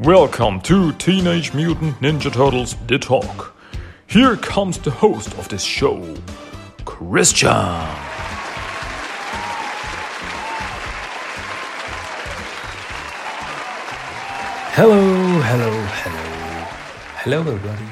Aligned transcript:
Welcome 0.00 0.60
to 0.60 0.92
Teenage 0.92 1.52
Mutant 1.54 2.00
Ninja 2.00 2.32
Turtles 2.32 2.76
The 2.86 3.00
Talk. 3.00 3.56
Here 4.06 4.36
comes 4.36 4.78
the 4.78 4.92
host 4.92 5.36
of 5.36 5.48
this 5.48 5.64
show, 5.64 6.14
Christian. 6.84 7.50
Hello, 14.76 15.40
hello, 15.40 15.72
hello. 15.72 16.66
Hello, 17.16 17.40
everybody. 17.40 17.84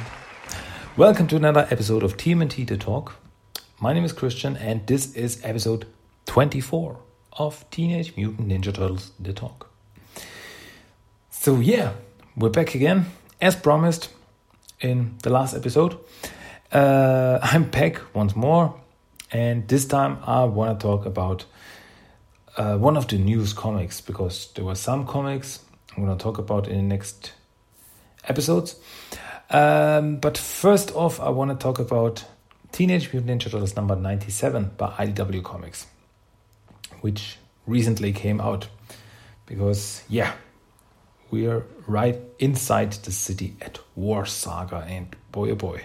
Welcome 0.97 1.27
to 1.27 1.35
another 1.35 1.67
episode 1.73 2.05
of 2.05 2.17
TMNT 2.17 2.69
The 2.69 2.77
Talk. 2.77 3.17
My 3.81 3.93
name 3.93 4.05
is 4.05 4.13
Christian, 4.13 4.57
and 4.59 4.87
this 4.87 5.13
is 5.17 5.41
episode 5.43 5.89
24 6.27 7.01
of 7.33 7.69
Teenage 7.73 8.17
Mutant 8.17 8.47
Ninja 8.47 8.73
Turtles 8.73 9.11
The 9.19 9.33
Talk. 9.33 9.76
So, 11.47 11.61
yeah, 11.61 11.93
we're 12.37 12.51
back 12.51 12.75
again, 12.75 13.07
as 13.41 13.55
promised 13.55 14.09
in 14.81 15.15
the 15.23 15.31
last 15.31 15.55
episode. 15.55 15.97
Uh, 16.73 17.39
I'm 17.43 17.71
back 17.71 18.01
once 18.17 18.35
more, 18.35 18.75
and 19.31 19.69
this 19.69 19.87
time 19.87 20.19
I 20.25 20.43
want 20.43 20.81
to 20.81 20.85
talk 20.85 21.07
about 21.07 21.45
uh, 22.57 22.77
one 22.79 22.97
of 22.97 23.07
the 23.07 23.19
news 23.19 23.53
comics 23.53 24.01
because 24.01 24.49
there 24.57 24.65
were 24.65 24.75
some 24.75 25.07
comics 25.07 25.61
I'm 25.97 26.05
going 26.05 26.19
to 26.19 26.21
talk 26.21 26.39
about 26.39 26.67
in 26.67 26.79
the 26.79 26.83
next 26.83 27.31
episodes. 28.25 28.81
Um, 29.49 30.17
but 30.17 30.37
first 30.37 30.97
off, 30.97 31.21
I 31.21 31.29
want 31.29 31.53
to 31.53 31.63
talk 31.63 31.79
about 31.79 32.25
Teenage 32.73 33.13
Mutant 33.13 33.41
Ninja 33.41 33.53
Turtles 33.53 33.77
number 33.77 33.95
97 33.95 34.73
by 34.77 34.89
IDW 34.95 35.45
Comics, 35.45 35.87
which 37.03 37.39
recently 37.69 38.13
came 38.13 38.41
out 38.41 38.67
because, 39.47 40.03
yeah, 40.09 40.33
we 41.31 41.47
are 41.47 41.65
right 41.87 42.19
inside 42.39 42.93
the 42.93 43.13
city 43.13 43.57
at 43.61 43.79
War 43.95 44.27
Saga, 44.27 44.87
and 44.89 45.15
boy 45.33 45.51
oh 45.51 45.55
boy, 45.55 45.83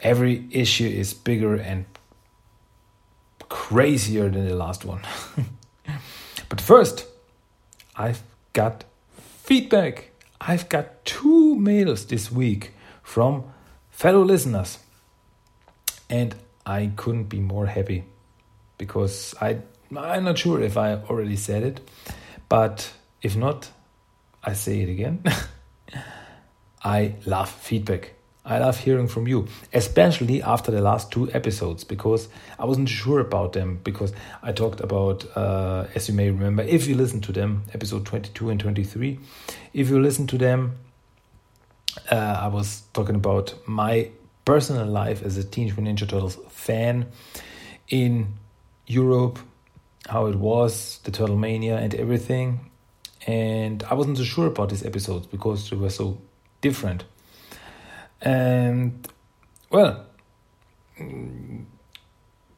every 0.00 0.46
issue 0.50 0.86
is 0.86 1.14
bigger 1.14 1.54
and 1.54 1.84
crazier 3.48 4.28
than 4.28 4.46
the 4.46 4.54
last 4.54 4.84
one. 4.84 5.00
but 6.48 6.60
first, 6.60 7.06
I've 7.96 8.22
got 8.52 8.84
feedback. 9.42 10.10
I've 10.40 10.68
got 10.68 11.04
two 11.04 11.56
mails 11.56 12.06
this 12.06 12.30
week 12.30 12.72
from 13.02 13.44
fellow 13.90 14.22
listeners, 14.22 14.78
and 16.08 16.34
I 16.64 16.92
couldn't 16.96 17.24
be 17.24 17.40
more 17.40 17.66
happy 17.66 18.04
because 18.76 19.34
I 19.40 19.58
I'm 19.96 20.24
not 20.24 20.38
sure 20.38 20.60
if 20.60 20.76
I 20.76 20.94
already 20.94 21.36
said 21.36 21.62
it, 21.62 21.80
but 22.48 22.92
if 23.22 23.36
not, 23.36 23.70
I 24.42 24.52
say 24.52 24.80
it 24.80 24.88
again. 24.88 25.22
I 26.82 27.14
love 27.26 27.50
feedback. 27.50 28.14
I 28.44 28.58
love 28.60 28.78
hearing 28.78 29.08
from 29.08 29.28
you, 29.28 29.46
especially 29.74 30.42
after 30.42 30.70
the 30.70 30.80
last 30.80 31.10
two 31.12 31.30
episodes, 31.32 31.84
because 31.84 32.28
I 32.58 32.64
wasn't 32.64 32.88
sure 32.88 33.20
about 33.20 33.52
them. 33.52 33.80
Because 33.84 34.12
I 34.42 34.52
talked 34.52 34.80
about, 34.80 35.26
uh, 35.36 35.86
as 35.94 36.08
you 36.08 36.14
may 36.14 36.30
remember, 36.30 36.62
if 36.62 36.86
you 36.86 36.94
listen 36.94 37.20
to 37.22 37.32
them, 37.32 37.64
episode 37.74 38.06
22 38.06 38.48
and 38.48 38.58
23, 38.58 39.18
if 39.74 39.90
you 39.90 40.00
listen 40.00 40.26
to 40.28 40.38
them, 40.38 40.78
uh, 42.10 42.14
I 42.14 42.48
was 42.48 42.84
talking 42.94 43.16
about 43.16 43.54
my 43.66 44.10
personal 44.46 44.86
life 44.86 45.22
as 45.22 45.36
a 45.36 45.44
Teenage 45.44 45.76
Ninja 45.76 46.08
Turtles 46.08 46.38
fan 46.48 47.06
in 47.88 48.32
Europe, 48.86 49.38
how 50.08 50.24
it 50.26 50.36
was, 50.36 51.00
the 51.04 51.10
Turtle 51.10 51.36
Mania, 51.36 51.76
and 51.76 51.94
everything 51.94 52.60
and 53.28 53.82
I 53.82 53.92
wasn't 53.92 54.16
so 54.16 54.24
sure 54.24 54.46
about 54.46 54.70
these 54.70 54.86
episodes 54.86 55.26
because 55.26 55.68
they 55.68 55.76
were 55.76 55.90
so 55.90 56.16
different. 56.62 57.04
And 58.22 59.06
well, 59.68 60.06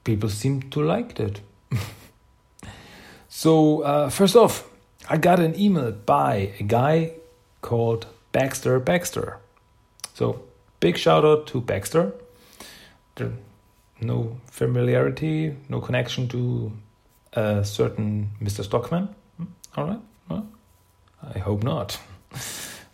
people 0.04 0.28
seem 0.28 0.62
to 0.70 0.80
like 0.80 1.16
that. 1.16 1.40
so 3.28 3.82
uh, 3.82 4.10
first 4.10 4.36
off, 4.36 4.70
I 5.08 5.16
got 5.16 5.40
an 5.40 5.58
email 5.58 5.90
by 5.90 6.52
a 6.60 6.62
guy 6.62 7.14
called 7.62 8.06
Baxter 8.30 8.78
Baxter. 8.78 9.38
So 10.14 10.40
big 10.78 10.96
shout 10.96 11.24
out 11.24 11.48
to 11.48 11.60
Baxter. 11.60 12.12
There, 13.16 13.32
no 14.00 14.38
familiarity, 14.46 15.56
no 15.68 15.80
connection 15.80 16.28
to 16.28 16.70
a 17.32 17.64
certain 17.64 18.30
Mr. 18.40 18.62
Stockman. 18.62 19.08
Hmm, 19.36 19.44
all 19.76 19.86
right. 19.88 20.00
Well, 20.28 20.46
I 21.22 21.38
hope 21.38 21.62
not, 21.62 21.98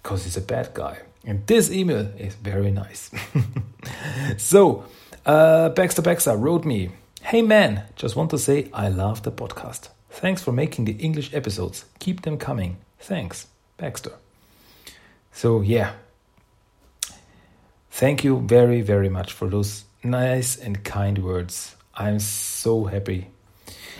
because 0.02 0.24
he's 0.24 0.36
a 0.36 0.40
bad 0.40 0.74
guy. 0.74 0.98
And 1.24 1.46
this 1.46 1.70
email 1.70 2.08
is 2.18 2.34
very 2.34 2.70
nice. 2.70 3.10
so, 4.36 4.84
uh, 5.24 5.70
Baxter 5.70 6.02
Baxter 6.02 6.36
wrote 6.36 6.64
me 6.64 6.90
Hey 7.22 7.42
man, 7.42 7.82
just 7.96 8.14
want 8.14 8.30
to 8.30 8.38
say 8.38 8.70
I 8.72 8.88
love 8.88 9.24
the 9.24 9.32
podcast. 9.32 9.88
Thanks 10.10 10.42
for 10.42 10.52
making 10.52 10.84
the 10.84 10.92
English 10.92 11.34
episodes. 11.34 11.84
Keep 11.98 12.22
them 12.22 12.38
coming. 12.38 12.76
Thanks, 13.00 13.48
Baxter. 13.76 14.12
So, 15.32 15.60
yeah. 15.60 15.94
Thank 17.90 18.22
you 18.22 18.40
very, 18.40 18.80
very 18.80 19.08
much 19.08 19.32
for 19.32 19.48
those 19.48 19.84
nice 20.04 20.56
and 20.56 20.84
kind 20.84 21.18
words. 21.18 21.74
I'm 21.94 22.20
so 22.20 22.84
happy 22.84 23.28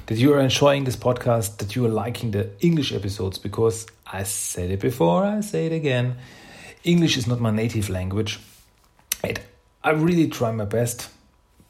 that 0.07 0.19
you 0.19 0.33
are 0.33 0.41
enjoying 0.41 0.85
this 0.85 0.97
podcast, 0.97 1.59
that 1.59 1.75
you 1.75 1.85
are 1.85 1.91
liking 2.05 2.31
the 2.31 2.51
English 2.61 2.93
episodes, 2.93 3.39
because 3.39 3.87
I 4.13 4.23
said 4.23 4.71
it 4.71 4.81
before, 4.81 5.25
I 5.25 5.41
say 5.41 5.67
it 5.67 5.73
again. 5.73 6.17
English 6.85 7.17
is 7.17 7.27
not 7.27 7.41
my 7.41 7.51
native 7.51 7.89
language. 7.89 8.39
It, 9.25 9.41
I 9.83 9.91
really 9.91 10.29
try 10.29 10.53
my 10.53 10.65
best, 10.65 11.09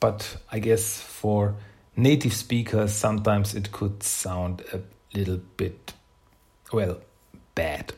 but 0.00 0.36
I 0.52 0.58
guess 0.58 1.00
for 1.00 1.54
native 1.96 2.34
speakers, 2.34 2.92
sometimes 2.92 3.54
it 3.54 3.72
could 3.72 4.02
sound 4.02 4.62
a 4.72 4.80
little 5.16 5.40
bit, 5.56 5.94
well, 6.72 7.00
bad. 7.54 7.94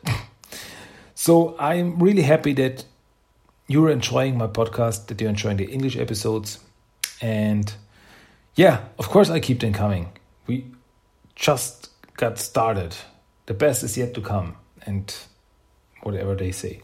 so 1.15 1.57
I'm 1.59 1.99
really 1.99 2.23
happy 2.23 2.53
that 2.55 2.85
you're 3.67 3.91
enjoying 3.91 4.39
my 4.39 4.47
podcast, 4.47 5.09
that 5.09 5.21
you're 5.21 5.31
enjoying 5.31 5.57
the 5.57 5.67
English 5.71 5.97
episodes. 5.97 6.61
And 7.21 7.73
yeah, 8.55 8.85
of 8.99 9.09
course, 9.09 9.31
I 9.31 9.41
keep 9.41 9.61
them 9.61 9.73
coming. 9.73 10.13
We 10.47 10.67
just 11.35 11.91
got 12.17 12.39
started 12.39 12.97
the 13.49 13.55
best 13.55 13.83
is 13.83 13.97
yet 13.97 14.13
to 14.13 14.21
come, 14.21 14.57
and 14.83 15.15
whatever 16.03 16.35
they 16.35 16.53
say. 16.53 16.83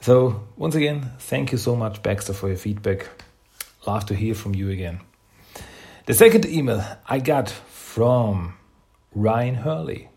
So, 0.00 0.42
once 0.54 0.74
again, 0.74 1.12
thank 1.18 1.50
you 1.50 1.56
so 1.56 1.74
much, 1.74 2.02
Baxter, 2.02 2.34
for 2.34 2.48
your 2.48 2.58
feedback. 2.58 3.08
Love 3.86 4.04
to 4.06 4.14
hear 4.14 4.34
from 4.34 4.54
you 4.54 4.68
again. 4.68 5.00
The 6.04 6.12
second 6.12 6.44
email 6.44 6.84
I 7.08 7.20
got 7.20 7.48
from 7.48 8.58
Ryan 9.14 9.54
Hurley, 9.54 10.10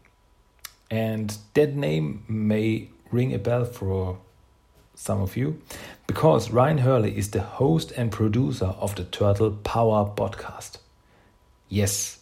and 0.91 1.37
that 1.53 1.73
name 1.73 2.25
may 2.27 2.89
ring 3.09 3.33
a 3.33 3.39
bell 3.39 3.63
for 3.63 4.19
some 4.93 5.21
of 5.21 5.37
you 5.37 5.61
because 6.05 6.51
Ryan 6.51 6.79
Hurley 6.79 7.17
is 7.17 7.31
the 7.31 7.41
host 7.41 7.93
and 7.95 8.11
producer 8.11 8.65
of 8.65 8.95
the 8.95 9.05
Turtle 9.05 9.51
Power 9.51 10.11
podcast. 10.17 10.79
Yes, 11.69 12.19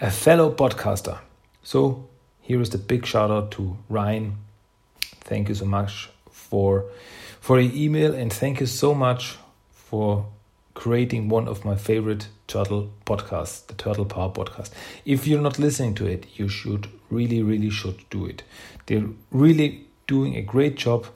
a 0.00 0.10
fellow 0.10 0.50
podcaster. 0.50 1.18
So 1.62 2.08
here 2.42 2.60
is 2.60 2.70
the 2.70 2.78
big 2.78 3.06
shout 3.06 3.30
out 3.30 3.52
to 3.52 3.78
Ryan. 3.88 4.36
Thank 5.00 5.48
you 5.48 5.54
so 5.54 5.64
much 5.64 6.10
for 6.30 6.84
for 7.40 7.58
your 7.58 7.72
email 7.74 8.14
and 8.14 8.32
thank 8.32 8.60
you 8.60 8.66
so 8.66 8.94
much 8.94 9.36
for 9.72 10.26
creating 10.74 11.28
one 11.28 11.48
of 11.48 11.64
my 11.64 11.76
favorite 11.76 12.28
turtle 12.46 12.90
podcasts, 13.04 13.66
the 13.66 13.74
Turtle 13.74 14.04
Power 14.04 14.30
podcast. 14.30 14.70
If 15.04 15.26
you're 15.26 15.40
not 15.40 15.58
listening 15.58 15.94
to 15.96 16.06
it, 16.06 16.26
you 16.34 16.48
should 16.48 16.88
really, 17.10 17.42
really 17.42 17.70
should 17.70 17.98
do 18.10 18.26
it. 18.26 18.42
They're 18.86 19.08
really 19.30 19.86
doing 20.06 20.36
a 20.36 20.42
great 20.42 20.76
job. 20.76 21.06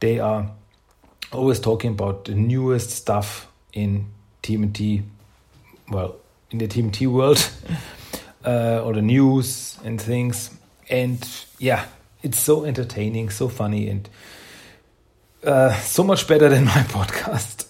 They 0.00 0.18
are 0.18 0.50
always 1.32 1.60
talking 1.60 1.92
about 1.92 2.24
the 2.24 2.34
newest 2.34 2.90
stuff 2.90 3.48
in 3.72 4.06
TMT, 4.42 5.02
well, 5.88 6.16
in 6.50 6.58
the 6.58 6.68
TMT 6.68 7.06
world, 7.06 7.50
uh, 8.44 8.82
or 8.84 8.94
the 8.94 9.02
news 9.02 9.78
and 9.84 10.00
things 10.00 10.50
and 10.88 11.28
yeah, 11.58 11.86
it's 12.22 12.38
so 12.38 12.64
entertaining, 12.64 13.30
so 13.30 13.48
funny, 13.48 13.88
and 13.88 14.08
uh, 15.44 15.74
so 15.80 16.02
much 16.02 16.26
better 16.26 16.48
than 16.48 16.64
my 16.76 16.82
podcast. 16.88 17.66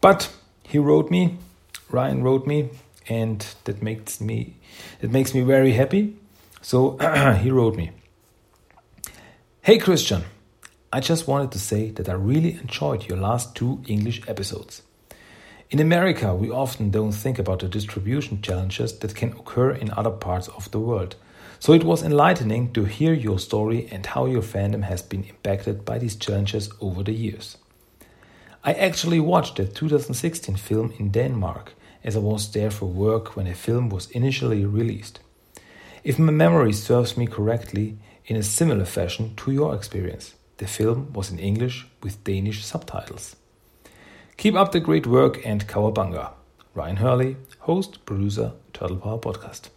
but 0.00 0.32
he 0.62 0.78
wrote 0.78 1.10
me, 1.10 1.36
Ryan 1.90 2.22
wrote 2.22 2.46
me, 2.46 2.70
and 3.08 3.46
that 3.64 3.82
makes 3.82 4.20
me 4.20 4.56
it 5.00 5.10
makes 5.10 5.34
me 5.34 5.42
very 5.42 5.72
happy. 5.72 6.16
So 6.62 6.96
he 7.42 7.50
wrote 7.50 7.76
me, 7.76 7.92
"Hey 9.62 9.78
Christian, 9.78 10.24
I 10.92 11.00
just 11.00 11.28
wanted 11.28 11.52
to 11.52 11.58
say 11.58 11.90
that 11.90 12.08
I 12.08 12.12
really 12.12 12.54
enjoyed 12.54 13.08
your 13.08 13.18
last 13.18 13.54
two 13.54 13.82
English 13.86 14.22
episodes." 14.28 14.82
In 15.68 15.80
America, 15.80 16.32
we 16.34 16.48
often 16.48 16.90
don't 16.90 17.10
think 17.12 17.40
about 17.40 17.58
the 17.58 17.68
distribution 17.68 18.40
challenges 18.40 18.98
that 19.00 19.16
can 19.16 19.32
occur 19.32 19.72
in 19.72 19.90
other 19.90 20.12
parts 20.12 20.46
of 20.48 20.70
the 20.70 20.78
world 20.78 21.16
So 21.58 21.72
it 21.72 21.84
was 21.84 22.02
enlightening 22.02 22.72
to 22.72 22.84
hear 22.84 23.14
your 23.14 23.38
story 23.38 23.88
and 23.90 24.04
how 24.04 24.26
your 24.26 24.42
fandom 24.42 24.82
has 24.82 25.02
been 25.02 25.24
impacted 25.24 25.84
by 25.84 25.98
these 25.98 26.16
challenges 26.16 26.70
over 26.80 27.02
the 27.02 27.12
years. 27.12 27.56
I 28.62 28.72
actually 28.72 29.20
watched 29.20 29.56
the 29.56 29.66
2016 29.66 30.56
film 30.56 30.92
in 30.98 31.10
Denmark 31.10 31.74
as 32.04 32.16
I 32.16 32.20
was 32.20 32.50
there 32.52 32.70
for 32.70 32.86
work 32.86 33.36
when 33.36 33.46
a 33.46 33.54
film 33.54 33.88
was 33.88 34.10
initially 34.10 34.64
released. 34.64 35.20
If 36.04 36.18
my 36.18 36.32
memory 36.32 36.72
serves 36.72 37.16
me 37.16 37.26
correctly, 37.26 37.98
in 38.26 38.36
a 38.36 38.42
similar 38.42 38.84
fashion 38.84 39.34
to 39.36 39.52
your 39.52 39.74
experience, 39.74 40.34
the 40.58 40.66
film 40.66 41.12
was 41.12 41.30
in 41.30 41.38
English 41.38 41.86
with 42.02 42.22
Danish 42.24 42.64
subtitles. 42.64 43.36
Keep 44.36 44.54
up 44.54 44.72
the 44.72 44.80
great 44.80 45.06
work 45.06 45.44
and 45.46 45.66
Cowabunga. 45.66 46.32
Ryan 46.74 46.96
Hurley, 46.96 47.36
host, 47.60 48.04
producer, 48.04 48.52
Turtle 48.72 48.98
Power 48.98 49.18
Podcast. 49.18 49.70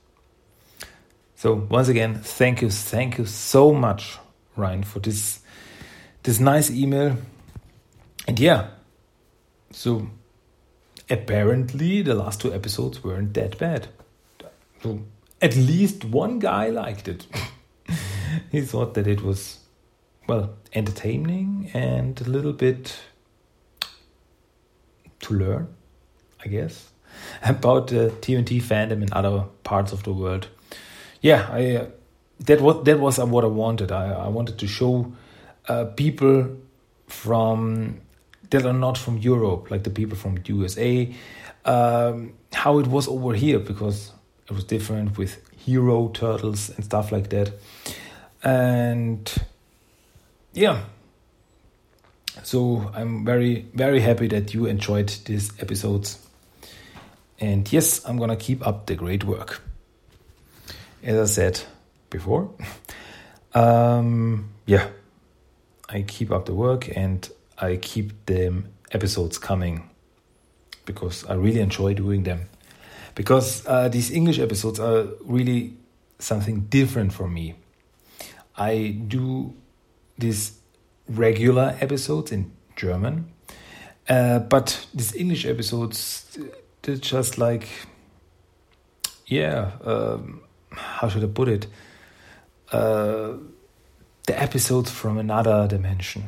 So 1.39 1.53
once 1.69 1.87
again, 1.87 2.15
thank 2.15 2.61
you, 2.61 2.69
thank 2.69 3.17
you 3.17 3.25
so 3.25 3.71
much, 3.71 4.17
Ryan, 4.57 4.83
for 4.83 4.99
this 4.99 5.39
this 6.23 6.37
nice 6.37 6.69
email. 6.69 7.15
And 8.27 8.37
yeah, 8.37 8.71
so 9.71 10.09
apparently 11.09 12.01
the 12.01 12.13
last 12.13 12.41
two 12.41 12.53
episodes 12.53 13.05
weren't 13.05 13.33
that 13.35 13.57
bad. 13.57 13.87
So 14.83 14.99
at 15.41 15.55
least 15.55 16.03
one 16.03 16.39
guy 16.39 16.71
liked 16.71 17.07
it. 17.07 17.25
he 18.51 18.59
thought 18.59 18.93
that 18.95 19.07
it 19.07 19.21
was 19.21 19.59
well 20.27 20.57
entertaining 20.73 21.71
and 21.73 22.19
a 22.19 22.29
little 22.29 22.51
bit 22.51 22.99
to 25.21 25.33
learn, 25.33 25.73
I 26.43 26.49
guess, 26.49 26.91
about 27.43 27.93
uh, 27.93 28.07
the 28.07 28.09
TNT 28.09 28.61
fandom 28.61 29.01
in 29.01 29.13
other 29.13 29.45
parts 29.63 29.93
of 29.93 30.03
the 30.03 30.11
world. 30.11 30.49
Yeah, 31.21 31.49
I 31.51 31.75
uh, 31.75 31.85
that 32.41 32.61
was 32.61 32.83
that 32.85 32.99
was 32.99 33.19
what 33.19 33.43
I 33.43 33.47
wanted. 33.47 33.91
I, 33.91 34.11
I 34.11 34.27
wanted 34.29 34.57
to 34.59 34.67
show 34.67 35.11
uh, 35.67 35.85
people 35.85 36.57
from 37.07 38.01
that 38.49 38.65
are 38.65 38.73
not 38.73 38.97
from 38.97 39.17
Europe, 39.17 39.69
like 39.69 39.83
the 39.83 39.89
people 39.89 40.17
from 40.17 40.39
USA, 40.45 41.13
um, 41.65 42.33
how 42.53 42.79
it 42.79 42.87
was 42.87 43.07
over 43.07 43.33
here 43.33 43.59
because 43.59 44.11
it 44.47 44.53
was 44.53 44.63
different 44.63 45.17
with 45.17 45.37
hero 45.55 46.09
turtles 46.09 46.69
and 46.69 46.83
stuff 46.83 47.11
like 47.11 47.29
that. 47.29 47.51
And 48.43 49.31
yeah, 50.53 50.83
so 52.43 52.91
I'm 52.95 53.25
very, 53.25 53.67
very 53.73 53.99
happy 53.99 54.27
that 54.29 54.53
you 54.53 54.65
enjoyed 54.65 55.09
these 55.25 55.51
episodes. 55.61 56.25
And 57.39 57.71
yes, 57.71 58.03
I'm 58.05 58.17
gonna 58.17 58.35
keep 58.35 58.65
up 58.65 58.87
the 58.87 58.95
great 58.95 59.23
work. 59.23 59.61
As 61.03 61.17
I 61.17 61.33
said 61.33 61.61
before, 62.09 62.51
um, 63.53 64.49
yeah, 64.65 64.87
I 65.87 66.01
keep 66.01 66.31
up 66.31 66.45
the 66.45 66.53
work 66.53 66.95
and 66.95 67.27
I 67.57 67.77
keep 67.77 68.25
the 68.25 68.63
episodes 68.91 69.37
coming 69.37 69.89
because 70.85 71.25
I 71.25 71.35
really 71.35 71.61
enjoy 71.61 71.93
doing 71.93 72.23
them. 72.23 72.49
Because 73.15 73.65
uh, 73.65 73.89
these 73.89 74.11
English 74.11 74.39
episodes 74.39 74.79
are 74.79 75.07
really 75.23 75.77
something 76.19 76.61
different 76.69 77.13
for 77.13 77.27
me. 77.27 77.55
I 78.57 78.97
do 79.07 79.53
these 80.17 80.59
regular 81.07 81.77
episodes 81.79 82.31
in 82.31 82.51
German, 82.75 83.31
uh, 84.07 84.39
but 84.39 84.85
these 84.93 85.15
English 85.15 85.45
episodes, 85.45 86.37
they're 86.81 86.95
just 86.95 87.37
like, 87.37 87.67
yeah, 89.27 89.71
um, 89.83 90.41
how 90.71 91.09
should 91.09 91.23
I 91.23 91.27
put 91.27 91.47
it? 91.47 91.67
Uh, 92.71 93.33
the 94.25 94.39
episodes 94.41 94.91
from 94.91 95.17
another 95.17 95.67
dimension. 95.67 96.25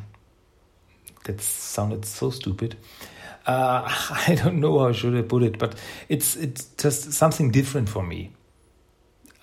That 1.26 1.40
sounded 1.40 2.06
so 2.06 2.32
stupid. 2.32 2.78
Uh, 3.46 3.84
I 4.28 4.36
don't 4.36 4.60
know 4.60 4.80
how 4.80 4.92
should 4.92 5.16
I 5.16 5.22
put 5.22 5.44
it, 5.44 5.60
but 5.60 5.76
it's 6.10 6.36
it's 6.36 6.66
just 6.78 7.14
something 7.14 7.52
different 7.52 7.90
for 7.90 8.04
me. 8.04 8.32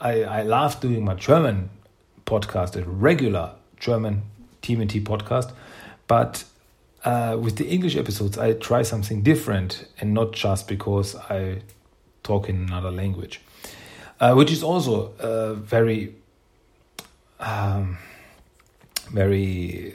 I 0.01 0.23
I 0.25 0.43
love 0.43 0.81
doing 0.81 1.05
my 1.05 1.15
German 1.15 1.71
podcast, 2.27 2.77
a 2.77 2.85
regular 2.85 3.53
German 3.79 4.23
TMT 4.63 5.05
podcast. 5.05 5.53
But 6.07 6.45
uh, 7.05 7.37
with 7.41 7.57
the 7.57 7.69
English 7.69 7.97
episodes, 7.97 8.39
I 8.39 8.55
try 8.55 8.83
something 8.83 9.23
different 9.23 9.87
and 10.01 10.15
not 10.15 10.33
just 10.33 10.69
because 10.69 11.15
I 11.17 11.63
talk 12.23 12.49
in 12.49 12.57
another 12.57 12.91
language, 12.91 13.41
uh, 14.21 14.35
which 14.35 14.51
is 14.51 14.63
also 14.63 15.13
uh, 15.19 15.55
very, 15.55 16.15
um, 17.41 17.99
very 19.11 19.95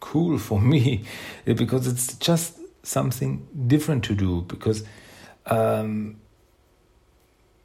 cool 0.00 0.38
for 0.38 0.60
me 0.72 1.04
because 1.44 1.86
it's 1.86 2.16
just 2.18 2.58
something 2.82 3.46
different 3.66 4.04
to 4.04 4.14
do 4.14 4.42
because 4.42 4.82
um, 5.46 6.16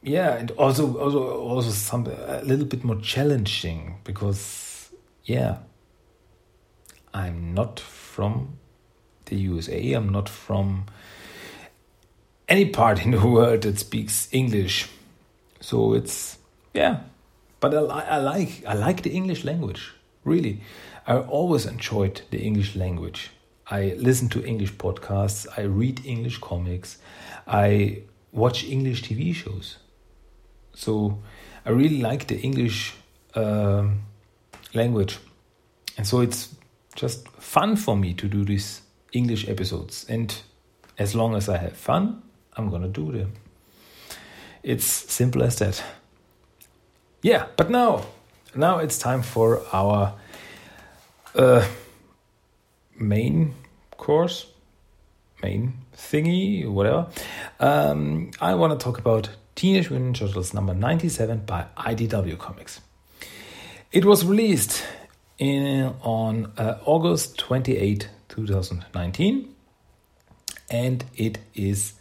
yeah 0.01 0.33
and 0.33 0.51
also 0.51 0.97
also 0.97 1.31
also 1.37 1.69
some 1.69 2.05
a 2.07 2.41
little 2.43 2.65
bit 2.65 2.83
more 2.83 2.97
challenging 2.97 3.99
because 4.03 4.73
yeah, 5.25 5.59
I'm 7.13 7.53
not 7.53 7.79
from 7.79 8.57
the 9.25 9.37
USA, 9.37 9.93
I'm 9.93 10.09
not 10.09 10.27
from 10.27 10.85
any 12.53 12.65
part 12.65 13.03
in 13.03 13.11
the 13.11 13.27
world 13.35 13.63
that 13.63 13.79
speaks 13.79 14.29
English. 14.31 14.87
So 15.59 15.93
it's, 15.93 16.37
yeah, 16.73 16.99
but 17.59 17.73
I, 17.73 17.79
I 17.79 18.17
like 18.17 18.63
I 18.67 18.73
like 18.73 19.01
the 19.01 19.11
English 19.11 19.43
language 19.43 19.93
really. 20.23 20.61
I 21.07 21.17
always 21.17 21.65
enjoyed 21.65 22.21
the 22.29 22.39
English 22.39 22.75
language. 22.75 23.31
I 23.69 23.95
listen 23.97 24.29
to 24.29 24.45
English 24.45 24.73
podcasts. 24.73 25.47
I 25.57 25.61
read 25.61 26.05
English 26.05 26.39
comics. 26.39 26.97
I 27.47 28.03
watch 28.31 28.63
English 28.63 29.03
TV 29.03 29.33
shows. 29.33 29.77
So 30.73 31.19
I 31.65 31.71
really 31.71 32.01
like 32.01 32.27
the 32.27 32.39
English 32.39 32.93
um, 33.35 34.03
language. 34.73 35.17
And 35.97 36.07
so 36.07 36.21
it's 36.21 36.55
just 36.95 37.27
fun 37.39 37.75
for 37.75 37.97
me 37.97 38.13
to 38.13 38.27
do 38.27 38.45
these 38.45 38.81
English 39.11 39.47
episodes. 39.49 40.05
And 40.09 40.35
as 40.97 41.15
long 41.15 41.35
as 41.35 41.49
I 41.49 41.57
have 41.57 41.75
fun, 41.75 42.21
I'm 42.55 42.69
gonna 42.69 42.87
do 42.87 43.11
them. 43.11 43.33
It's 44.61 44.85
simple 44.85 45.43
as 45.43 45.57
that. 45.59 45.83
Yeah, 47.21 47.47
but 47.57 47.69
now, 47.69 48.05
now 48.55 48.79
it's 48.79 48.97
time 48.97 49.21
for 49.21 49.61
our 49.71 50.13
uh, 51.35 51.67
main 52.97 53.55
course, 53.97 54.47
main 55.41 55.73
thingy, 55.95 56.67
whatever. 56.69 57.07
Um, 57.59 58.31
I 58.41 58.55
want 58.55 58.77
to 58.77 58.83
talk 58.83 58.97
about 58.97 59.29
Teenage 59.55 59.89
Mutant 59.89 60.17
Turtles 60.17 60.53
number 60.53 60.73
97 60.73 61.45
by 61.45 61.65
IDW 61.77 62.37
Comics. 62.37 62.81
It 63.91 64.05
was 64.05 64.25
released 64.25 64.83
in, 65.37 65.93
on 66.01 66.51
uh, 66.57 66.79
August 66.85 67.37
28, 67.37 68.09
2019, 68.29 69.53
and 70.69 71.05
it 71.15 71.37
is 71.53 71.93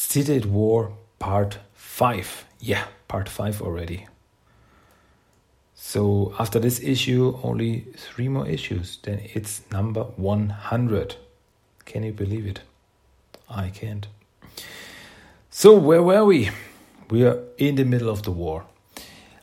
City 0.00 0.36
at 0.36 0.46
War 0.46 0.92
Part 1.18 1.58
5. 1.74 2.46
Yeah, 2.58 2.84
Part 3.06 3.28
5 3.28 3.60
already. 3.60 4.06
So 5.74 6.34
after 6.38 6.58
this 6.58 6.80
issue, 6.80 7.38
only 7.42 7.86
three 7.96 8.28
more 8.28 8.48
issues, 8.48 8.98
then 9.02 9.20
it's 9.34 9.60
number 9.70 10.04
100. 10.16 11.16
Can 11.84 12.02
you 12.02 12.12
believe 12.12 12.46
it? 12.46 12.60
I 13.48 13.68
can't. 13.68 14.08
So, 15.50 15.76
where 15.76 16.02
were 16.02 16.24
we? 16.24 16.50
We 17.10 17.24
are 17.26 17.38
in 17.58 17.74
the 17.74 17.84
middle 17.84 18.08
of 18.08 18.22
the 18.22 18.32
war. 18.32 18.64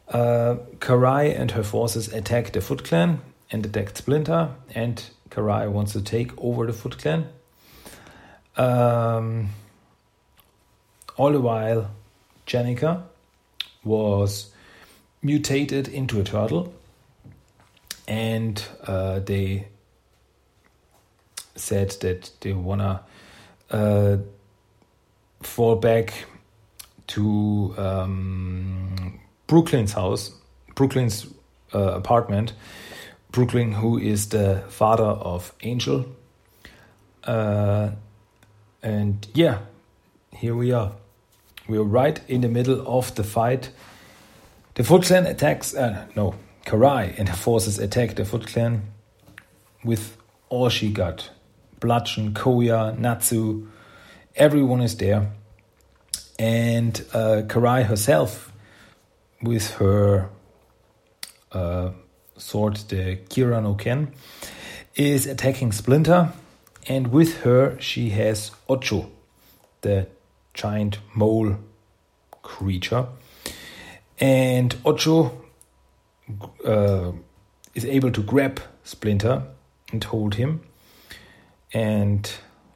Uh, 0.10 0.56
Karai 0.80 1.40
and 1.40 1.52
her 1.52 1.64
forces 1.64 2.12
attack 2.12 2.52
the 2.54 2.62
Foot 2.62 2.84
Clan 2.84 3.22
and 3.52 3.64
attack 3.64 3.96
Splinter, 3.96 4.56
and 4.74 5.04
Karai 5.30 5.70
wants 5.70 5.94
to 5.94 6.02
take 6.02 6.32
over 6.38 6.66
the 6.66 6.74
Foot 6.74 6.98
Clan. 6.98 7.30
Um, 8.58 9.50
all 11.18 11.32
the 11.32 11.42
while, 11.42 11.92
Jennika 12.46 13.04
was 13.84 14.52
mutated 15.22 15.88
into 15.88 16.20
a 16.20 16.24
turtle, 16.24 16.74
and 18.08 18.64
uh, 18.86 19.20
they 19.20 19.68
said 21.56 21.92
that 22.02 22.32
they 22.42 22.54
wanna 22.54 23.02
uh, 23.72 24.18
fall 25.42 25.76
back 25.76 26.26
to 27.08 27.74
um, 27.78 29.20
Brooklyn's 29.48 29.94
house, 29.94 30.32
Brooklyn's 30.76 31.28
uh, 31.74 31.80
apartment. 31.80 32.54
Brooklyn, 33.32 33.74
who 33.74 33.98
is 33.98 34.30
the 34.30 34.64
father 34.70 35.04
of 35.04 35.54
Angel. 35.62 36.06
Uh, 37.24 37.92
and 38.82 39.28
yeah, 39.34 39.60
here 40.32 40.56
we 40.56 40.72
are. 40.72 40.94
We 41.68 41.78
are 41.78 41.84
right 41.84 42.20
in 42.28 42.42
the 42.42 42.50
middle 42.50 42.84
of 42.88 43.14
the 43.16 43.24
fight 43.24 43.72
The 44.78 44.84
Foot 44.84 45.06
Clan 45.06 45.26
attacks, 45.26 45.74
uh, 45.74 46.06
no, 46.16 46.36
Karai 46.64 47.18
and 47.18 47.28
her 47.28 47.36
forces 47.36 47.80
attack 47.80 48.16
the 48.16 48.24
Foot 48.26 48.46
Clan 48.46 48.84
with 49.84 50.16
all 50.50 50.70
she 50.70 50.92
got. 50.92 51.32
Bludgeon, 51.80 52.36
Koya, 52.36 52.96
Natsu, 52.96 53.68
everyone 54.36 54.82
is 54.82 54.96
there. 54.98 55.32
And 56.38 57.04
uh, 57.12 57.42
Karai 57.48 57.86
herself, 57.86 58.54
with 59.42 59.72
her 59.78 60.30
uh, 61.52 61.90
sword, 62.38 62.76
the 62.90 63.18
Kira 63.30 63.64
no 63.64 63.74
Ken, 63.74 64.14
is 64.94 65.26
attacking 65.26 65.72
Splinter. 65.72 66.34
And 66.88 67.08
with 67.08 67.38
her, 67.42 67.82
she 67.82 68.12
has 68.12 68.52
Ocho, 68.70 69.10
the 69.82 70.08
giant 70.58 71.00
mole 71.14 71.56
creature. 72.42 73.08
And 74.20 74.76
Ocho 74.84 75.32
uh, 76.66 77.12
is 77.76 77.86
able 77.86 78.12
to 78.12 78.24
grab 78.24 78.60
Splinter 78.84 79.44
and 79.92 80.04
hold 80.04 80.36
him. 80.36 80.62
And 81.74 82.30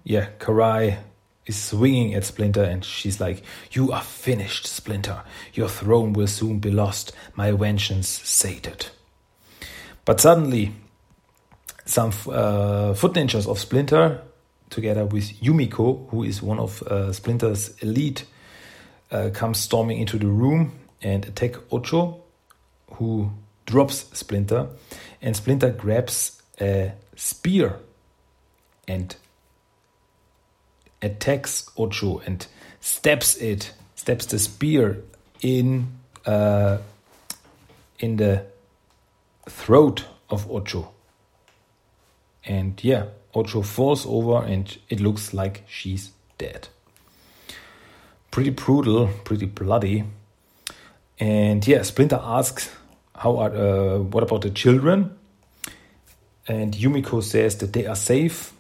yeah, 0.04 0.30
Karai 0.40 1.00
is 1.46 1.62
swinging 1.62 2.14
at 2.14 2.24
Splinter 2.24 2.64
and 2.64 2.86
she's 2.86 3.20
like, 3.20 3.44
You 3.72 3.92
are 3.92 4.04
finished, 4.04 4.68
Splinter. 4.68 5.24
Your 5.54 5.68
throne 5.68 6.14
will 6.14 6.28
soon 6.28 6.60
be 6.60 6.72
lost, 6.72 7.12
my 7.36 7.52
vengeance 7.52 8.08
sated. 8.08 8.88
But 10.06 10.22
suddenly, 10.22 10.74
some 11.86 12.12
uh, 12.30 12.94
foot 12.94 13.14
ninjas 13.14 13.48
of 13.48 13.60
Splinter, 13.60 14.22
together 14.72 15.06
with 15.06 15.40
Yumiko, 15.42 16.10
who 16.10 16.24
is 16.24 16.42
one 16.42 16.58
of 16.58 16.82
uh, 16.84 17.13
Splinter's 17.13 17.78
elite, 17.84 18.25
uh, 19.12 19.30
come 19.34 19.54
storming 19.54 20.00
into 20.00 20.18
the 20.18 20.28
room 20.28 20.72
and 21.04 21.25
attack 21.25 21.56
Ocho, 21.72 22.24
who 22.94 23.32
drops 23.66 24.06
Splinter, 24.18 24.68
and 25.22 25.36
Splinter 25.36 25.70
grabs 25.70 26.42
a 26.60 26.94
spear 27.16 27.75
and 28.88 29.16
attacks 31.01 31.70
Ocho 31.78 32.20
and 32.25 32.48
stabs 32.80 33.38
it, 33.38 33.74
stabs 33.96 34.25
the 34.28 34.40
spear 34.40 35.04
in 35.42 35.88
uh, 36.25 36.78
in 38.00 38.18
the 38.18 38.46
throat 39.50 40.06
of 40.30 40.50
Ocho. 40.50 40.92
And 42.46 42.84
yeah, 42.84 43.06
Ocho 43.34 43.62
falls 43.62 44.06
over 44.06 44.44
and 44.46 44.78
it 44.90 45.00
looks 45.00 45.34
like 45.34 45.64
she's 45.68 46.12
dead. 46.38 46.68
Pretty 48.30 48.50
brutal, 48.50 49.10
pretty 49.24 49.46
bloody. 49.46 50.04
And 51.20 51.66
yeah, 51.68 51.84
Splinter 51.84 52.20
asks, 52.22 52.70
"How 53.16 53.38
are? 53.38 53.52
Uh, 53.56 54.00
what 54.00 54.24
about 54.24 54.42
the 54.42 54.50
children?" 54.50 55.18
And 56.48 56.74
Yumiko 56.74 57.22
says 57.22 57.58
that 57.58 57.74
they 57.74 57.86
are 57.86 57.96
safe. 57.96 58.54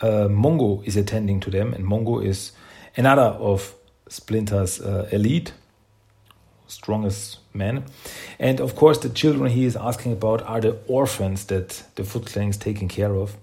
Uh, 0.00 0.28
Mongo 0.28 0.82
is 0.86 0.96
attending 0.96 1.40
to 1.40 1.50
them, 1.50 1.72
and 1.72 1.84
Mongo 1.84 2.24
is 2.24 2.52
another 2.96 3.36
of 3.38 3.74
Splinter's 4.08 4.80
uh, 4.80 5.08
elite, 5.10 5.52
strongest 6.66 7.38
man. 7.54 7.84
And 8.38 8.60
of 8.60 8.74
course, 8.76 8.98
the 8.98 9.08
children 9.08 9.50
he 9.50 9.64
is 9.64 9.76
asking 9.76 10.12
about 10.12 10.42
are 10.42 10.60
the 10.60 10.76
orphans 10.86 11.46
that 11.46 11.82
the 11.94 12.04
Foot 12.04 12.26
Clan 12.26 12.48
is 12.48 12.56
taking 12.56 12.88
care 12.88 13.14
of. 13.14 13.36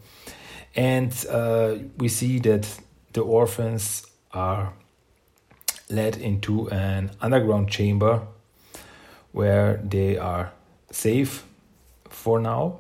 And 0.76 1.14
uh, 1.30 1.76
we 1.98 2.10
see 2.10 2.40
that 2.40 2.68
the 3.14 3.22
orphans 3.22 4.06
are 4.32 4.74
led 5.90 6.18
into 6.18 6.70
an 6.70 7.12
underground 7.22 7.70
chamber 7.70 8.22
where 9.32 9.82
they 9.84 10.18
are 10.18 10.52
safe 10.92 11.46
for 12.10 12.40
now. 12.40 12.80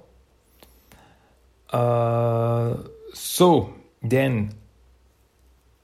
Uh, 1.69 2.77
so 3.13 3.73
then, 4.01 4.53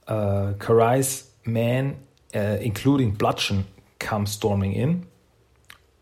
uh, 0.08 0.54
Karai's 0.58 1.30
men, 1.46 1.98
uh, 2.36 2.58
including 2.62 3.12
Bludgeon, 3.12 3.66
come 4.00 4.26
storming 4.26 4.74
in, 4.74 5.06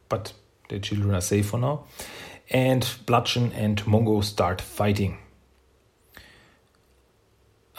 but 0.08 0.34
the 0.70 0.80
children 0.80 1.14
are 1.14 1.22
safe 1.22 1.50
for 1.50 1.60
now. 1.60 1.86
And 2.50 2.88
Bludgeon 3.06 3.52
and 3.54 3.78
Mongo 3.86 4.24
start 4.24 4.62
fighting. 4.62 5.18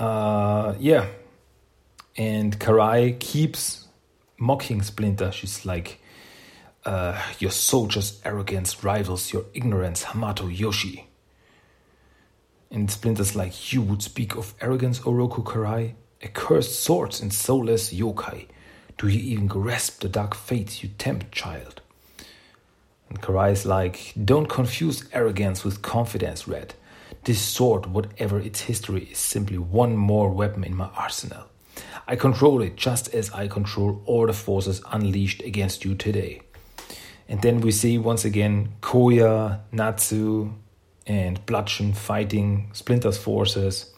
Uh, 0.01 0.75
yeah, 0.81 1.09
and 2.17 2.59
Karai 2.59 3.21
keeps 3.21 3.87
mocking 4.39 4.81
Splinter. 4.81 5.31
She's 5.31 5.67
like, 5.67 6.01
uh, 6.87 7.21
Your 7.39 7.51
soldier's 7.51 8.19
arrogance 8.25 8.83
rivals 8.83 9.31
your 9.31 9.45
ignorance, 9.53 10.05
Hamato 10.05 10.49
Yoshi. 10.49 11.07
And 12.71 12.91
Splinter's 12.91 13.37
like, 13.37 13.75
You 13.75 13.83
would 13.83 14.03
speak 14.03 14.37
of 14.37 14.55
arrogance, 14.63 15.01
Oroku 15.01 15.45
Karai? 15.45 15.93
Accursed 16.23 16.83
swords 16.83 17.21
and 17.21 17.31
soulless 17.31 17.93
yokai. 17.93 18.47
Do 18.97 19.07
you 19.07 19.21
even 19.21 19.49
grasp 19.49 20.01
the 20.01 20.09
dark 20.09 20.35
fates 20.35 20.83
you 20.83 20.89
tempt, 20.97 21.31
child? 21.31 21.83
And 23.11 23.21
Karai's 23.21 23.67
like, 23.67 24.15
Don't 24.23 24.49
confuse 24.49 25.07
arrogance 25.13 25.63
with 25.63 25.83
confidence, 25.83 26.49
Red. 26.49 26.75
This 27.25 27.41
sword, 27.41 27.87
whatever 27.87 28.41
its 28.41 28.61
history, 28.61 29.09
is 29.13 29.19
simply 29.19 29.59
one 29.59 29.97
more 29.97 30.31
weapon 30.31 30.65
in 30.65 30.75
my 30.75 30.89
arsenal. 30.97 31.45
I 32.09 32.17
control 32.17 32.63
it 32.63 32.77
just 32.77 33.15
as 33.15 33.31
I 33.31 33.47
control 33.47 34.03
all 34.07 34.27
the 34.27 34.33
forces 34.33 34.83
unleashed 34.91 35.43
against 35.43 35.85
you 35.85 35.95
today. 35.95 36.43
And 37.29 37.43
then 37.43 37.61
we 37.61 37.71
see 37.71 37.99
once 37.99 38.25
again 38.25 38.73
Koya, 38.81 39.61
Natsu, 39.71 40.53
and 41.07 41.45
Bludgeon 41.47 41.93
fighting 41.93 42.71
Splinter's 42.73 43.19
forces. 43.19 43.95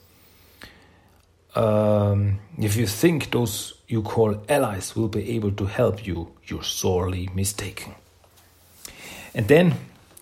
Um, 1.54 2.40
if 2.58 2.76
you 2.76 2.86
think 2.86 3.30
those 3.30 3.74
you 3.86 4.02
call 4.02 4.42
allies 4.48 4.96
will 4.96 5.08
be 5.08 5.30
able 5.36 5.52
to 5.52 5.66
help 5.66 6.06
you, 6.06 6.32
you're 6.44 6.62
sorely 6.62 7.28
mistaken. 7.34 7.94
And 9.34 9.48
then 9.48 9.74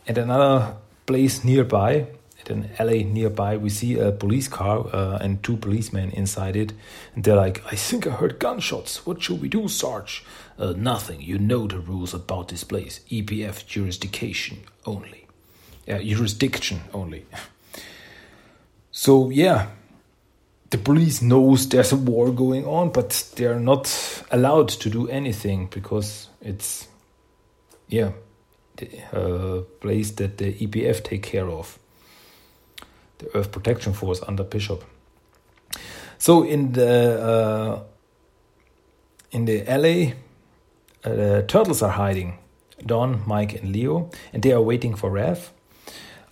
at 0.06 0.18
another 0.18 0.74
place 1.06 1.44
nearby, 1.44 2.06
an 2.50 2.70
alley 2.78 3.04
nearby, 3.04 3.56
we 3.56 3.70
see 3.70 3.98
a 3.98 4.12
police 4.12 4.48
car 4.48 4.86
uh, 4.92 5.18
and 5.20 5.42
two 5.42 5.56
policemen 5.56 6.10
inside 6.10 6.56
it. 6.56 6.72
And 7.14 7.24
they're 7.24 7.36
like, 7.36 7.62
I 7.66 7.76
think 7.76 8.06
I 8.06 8.10
heard 8.10 8.38
gunshots. 8.38 9.06
What 9.06 9.22
should 9.22 9.40
we 9.40 9.48
do, 9.48 9.68
Sarge? 9.68 10.24
Uh, 10.58 10.74
nothing. 10.76 11.20
You 11.20 11.38
know 11.38 11.66
the 11.66 11.78
rules 11.78 12.14
about 12.14 12.48
this 12.48 12.64
place. 12.64 13.00
EPF 13.10 13.66
jurisdiction 13.66 14.60
only. 14.84 15.26
Jurisdiction 15.86 16.80
only. 16.92 17.26
so, 18.90 19.30
yeah, 19.30 19.68
the 20.70 20.78
police 20.78 21.20
knows 21.20 21.68
there's 21.68 21.92
a 21.92 21.96
war 21.96 22.30
going 22.30 22.64
on, 22.64 22.90
but 22.90 23.30
they're 23.36 23.58
not 23.58 24.22
allowed 24.30 24.68
to 24.68 24.90
do 24.90 25.08
anything 25.08 25.66
because 25.66 26.28
it's, 26.40 26.86
yeah, 27.88 28.12
the 28.76 28.88
uh, 29.12 29.62
place 29.80 30.12
that 30.12 30.38
the 30.38 30.52
EPF 30.54 31.02
take 31.02 31.22
care 31.22 31.48
of 31.48 31.78
the 33.20 33.36
Earth 33.36 33.52
Protection 33.52 33.92
Force 33.92 34.20
under 34.26 34.44
Bishop. 34.44 34.84
So 36.18 36.42
in 36.42 36.72
the 36.72 37.22
uh, 37.22 37.82
in 39.30 39.44
the 39.44 39.70
alley, 39.70 40.14
uh, 41.04 41.14
the 41.14 41.44
turtles 41.46 41.82
are 41.82 41.92
hiding. 41.92 42.38
Don, 42.84 43.22
Mike, 43.26 43.54
and 43.60 43.72
Leo, 43.72 44.10
and 44.32 44.42
they 44.42 44.52
are 44.52 44.62
waiting 44.62 44.94
for 44.94 45.10
Rev 45.10 45.52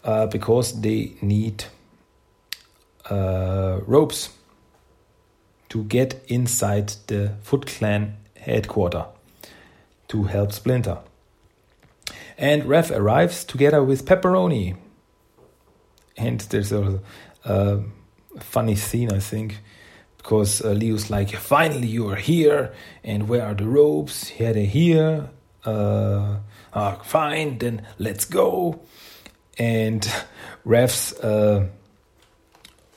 uh, 0.04 0.26
because 0.26 0.80
they 0.80 1.12
need 1.20 1.64
uh, 3.10 3.80
ropes 3.86 4.30
to 5.68 5.84
get 5.84 6.24
inside 6.28 6.94
the 7.06 7.34
Foot 7.42 7.66
Clan 7.66 8.16
headquarters 8.36 9.04
to 10.08 10.24
help 10.24 10.52
Splinter. 10.52 10.98
And 12.38 12.64
Rev 12.64 12.90
arrives 12.92 13.44
together 13.44 13.82
with 13.82 14.06
Pepperoni, 14.06 14.76
and 16.18 16.40
there's 16.40 16.72
a, 16.72 17.00
a 17.44 17.80
funny 18.40 18.74
scene, 18.74 19.12
I 19.12 19.20
think, 19.20 19.60
because 20.16 20.62
uh, 20.62 20.70
Leo's 20.72 21.10
like, 21.10 21.30
"Finally, 21.30 21.86
you 21.86 22.08
are 22.10 22.16
here, 22.16 22.74
and 23.04 23.28
where 23.28 23.46
are 23.46 23.54
the 23.54 23.66
ropes? 23.66 24.28
Here 24.28 24.52
they're 24.52 24.66
here. 24.66 25.30
Uh, 25.64 26.38
ah, 26.74 26.96
fine, 27.04 27.58
then 27.58 27.86
let's 27.98 28.24
go." 28.24 28.80
And 29.58 30.06
Rev's 30.64 31.12
uh, 31.20 31.68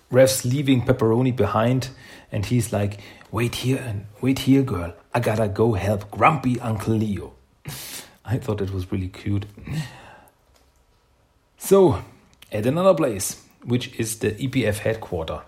Rev's 0.10 0.44
leaving 0.44 0.82
Pepperoni 0.82 1.36
behind, 1.36 1.90
and 2.32 2.46
he's 2.46 2.74
like, 2.74 3.00
"Wait 3.32 3.56
here 3.56 3.78
and 3.78 4.08
wait 4.20 4.40
here, 4.40 4.64
girl. 4.64 4.94
I 5.14 5.20
gotta 5.20 5.48
go 5.48 5.74
help 5.74 6.12
Grumpy 6.12 6.60
Uncle 6.60 6.96
Leo." 6.96 7.34
I 8.26 8.38
thought 8.38 8.62
it 8.62 8.72
was 8.72 8.92
really 8.92 9.10
cute. 9.10 9.46
So 11.58 12.04
at 12.52 12.66
another 12.66 12.94
place, 12.94 13.42
which 13.64 13.98
is 14.00 14.20
the 14.20 14.32
EPF 14.32 14.80
headquarter. 14.80 15.42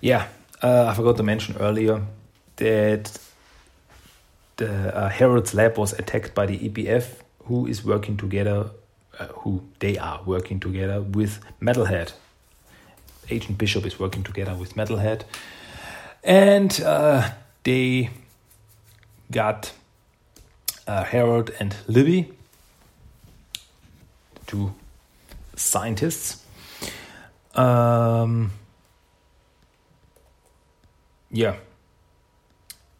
Yeah, 0.00 0.28
uh, 0.62 0.86
I 0.88 0.94
forgot 0.94 1.16
to 1.18 1.22
mention 1.22 1.56
earlier 1.58 2.02
that 2.56 3.18
the 4.56 4.96
uh, 4.96 5.08
Harold's 5.08 5.54
lab 5.54 5.78
was 5.78 5.92
attacked 5.92 6.34
by 6.34 6.46
the 6.46 6.58
EPF, 6.68 7.22
who 7.44 7.66
is 7.66 7.84
working 7.84 8.16
together, 8.16 8.70
uh, 9.18 9.26
who 9.28 9.62
they 9.78 9.98
are 9.98 10.20
working 10.24 10.60
together 10.60 11.00
with 11.00 11.40
Metalhead. 11.60 12.12
Agent 13.30 13.56
Bishop 13.58 13.86
is 13.86 13.98
working 13.98 14.22
together 14.22 14.54
with 14.54 14.74
Metalhead, 14.74 15.22
and 16.24 16.80
uh, 16.82 17.30
they 17.62 18.10
got 19.30 19.72
uh, 20.86 21.04
Harold 21.04 21.50
and 21.60 21.76
Libby, 21.86 22.32
two 24.46 24.74
scientists. 25.62 26.44
Um, 27.54 28.52
yeah, 31.30 31.56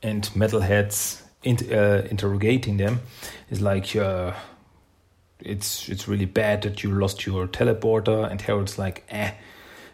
and 0.02 0.24
metalheads 0.34 1.22
in, 1.42 1.56
uh, 1.72 2.06
interrogating 2.10 2.76
them 2.76 3.00
is 3.50 3.60
like 3.60 3.96
uh, 3.96 4.32
it's 5.40 5.88
it's 5.88 6.08
really 6.08 6.26
bad 6.26 6.62
that 6.62 6.82
you 6.82 6.92
lost 6.92 7.26
your 7.26 7.46
teleporter 7.46 8.30
and 8.30 8.40
Harold's 8.40 8.78
like 8.78 9.04
eh 9.08 9.32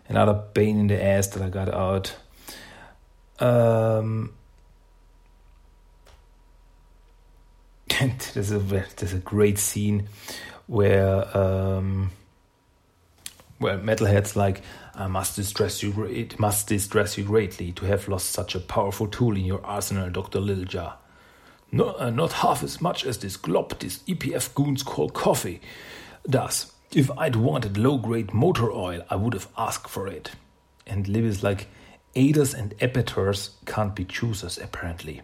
another 0.08 0.34
pain 0.54 0.78
in 0.78 0.86
the 0.88 1.02
ass 1.02 1.28
that 1.28 1.42
I 1.42 1.48
got 1.48 1.72
out 1.72 2.16
um, 3.40 4.32
there's 8.34 8.50
a 8.50 8.58
there's 8.58 9.12
a 9.12 9.18
great 9.18 9.58
scene 9.58 10.08
where 10.66 11.36
um, 11.36 12.10
where 13.58 13.78
metalheads 13.78 14.36
like 14.36 14.62
I 14.94 15.06
must 15.06 15.36
distress 15.36 15.82
you. 15.82 16.04
It 16.04 16.38
must 16.38 16.68
distress 16.68 17.18
you 17.18 17.24
greatly 17.24 17.72
to 17.72 17.86
have 17.86 18.08
lost 18.08 18.30
such 18.30 18.54
a 18.54 18.60
powerful 18.60 19.06
tool 19.06 19.36
in 19.36 19.44
your 19.44 19.64
arsenal, 19.64 20.10
Doctor 20.10 20.40
Lillja. 20.40 20.94
No, 21.70 21.94
uh, 21.98 22.10
not 22.10 22.32
half 22.32 22.62
as 22.62 22.80
much 22.80 23.04
as 23.04 23.18
this 23.18 23.36
glop 23.36 23.78
this 23.78 23.98
EPF 24.00 24.54
goons 24.54 24.82
call 24.82 25.10
coffee 25.10 25.60
does. 26.28 26.72
If 26.92 27.10
I'd 27.18 27.36
wanted 27.36 27.76
low-grade 27.76 28.32
motor 28.32 28.72
oil, 28.72 29.02
I 29.10 29.16
would 29.16 29.34
have 29.34 29.48
asked 29.58 29.88
for 29.90 30.06
it. 30.06 30.30
And 30.86 31.06
Liv 31.06 31.26
is 31.26 31.42
like, 31.42 31.68
aiders 32.14 32.54
and 32.54 32.74
abettors 32.80 33.50
can't 33.66 33.94
be 33.94 34.06
choosers, 34.06 34.56
apparently. 34.56 35.20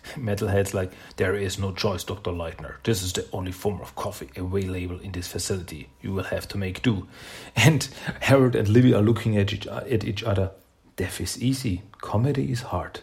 Metalhead's 0.16 0.74
like, 0.74 0.92
there 1.16 1.34
is 1.34 1.58
no 1.58 1.72
choice, 1.72 2.04
Dr. 2.04 2.30
Leitner. 2.30 2.74
This 2.82 3.02
is 3.02 3.12
the 3.12 3.26
only 3.32 3.52
form 3.52 3.80
of 3.80 3.94
coffee 3.96 4.30
available 4.36 5.00
in 5.00 5.12
this 5.12 5.28
facility. 5.28 5.88
You 6.00 6.12
will 6.12 6.24
have 6.24 6.48
to 6.48 6.58
make 6.58 6.82
do. 6.82 7.06
And 7.56 7.88
Harold 8.20 8.56
and 8.56 8.68
Libby 8.68 8.94
are 8.94 9.02
looking 9.02 9.36
at 9.36 9.52
each, 9.52 9.66
at 9.66 10.04
each 10.04 10.22
other. 10.22 10.50
Death 10.96 11.20
is 11.20 11.42
easy, 11.42 11.82
comedy 12.00 12.50
is 12.50 12.62
hard. 12.62 13.00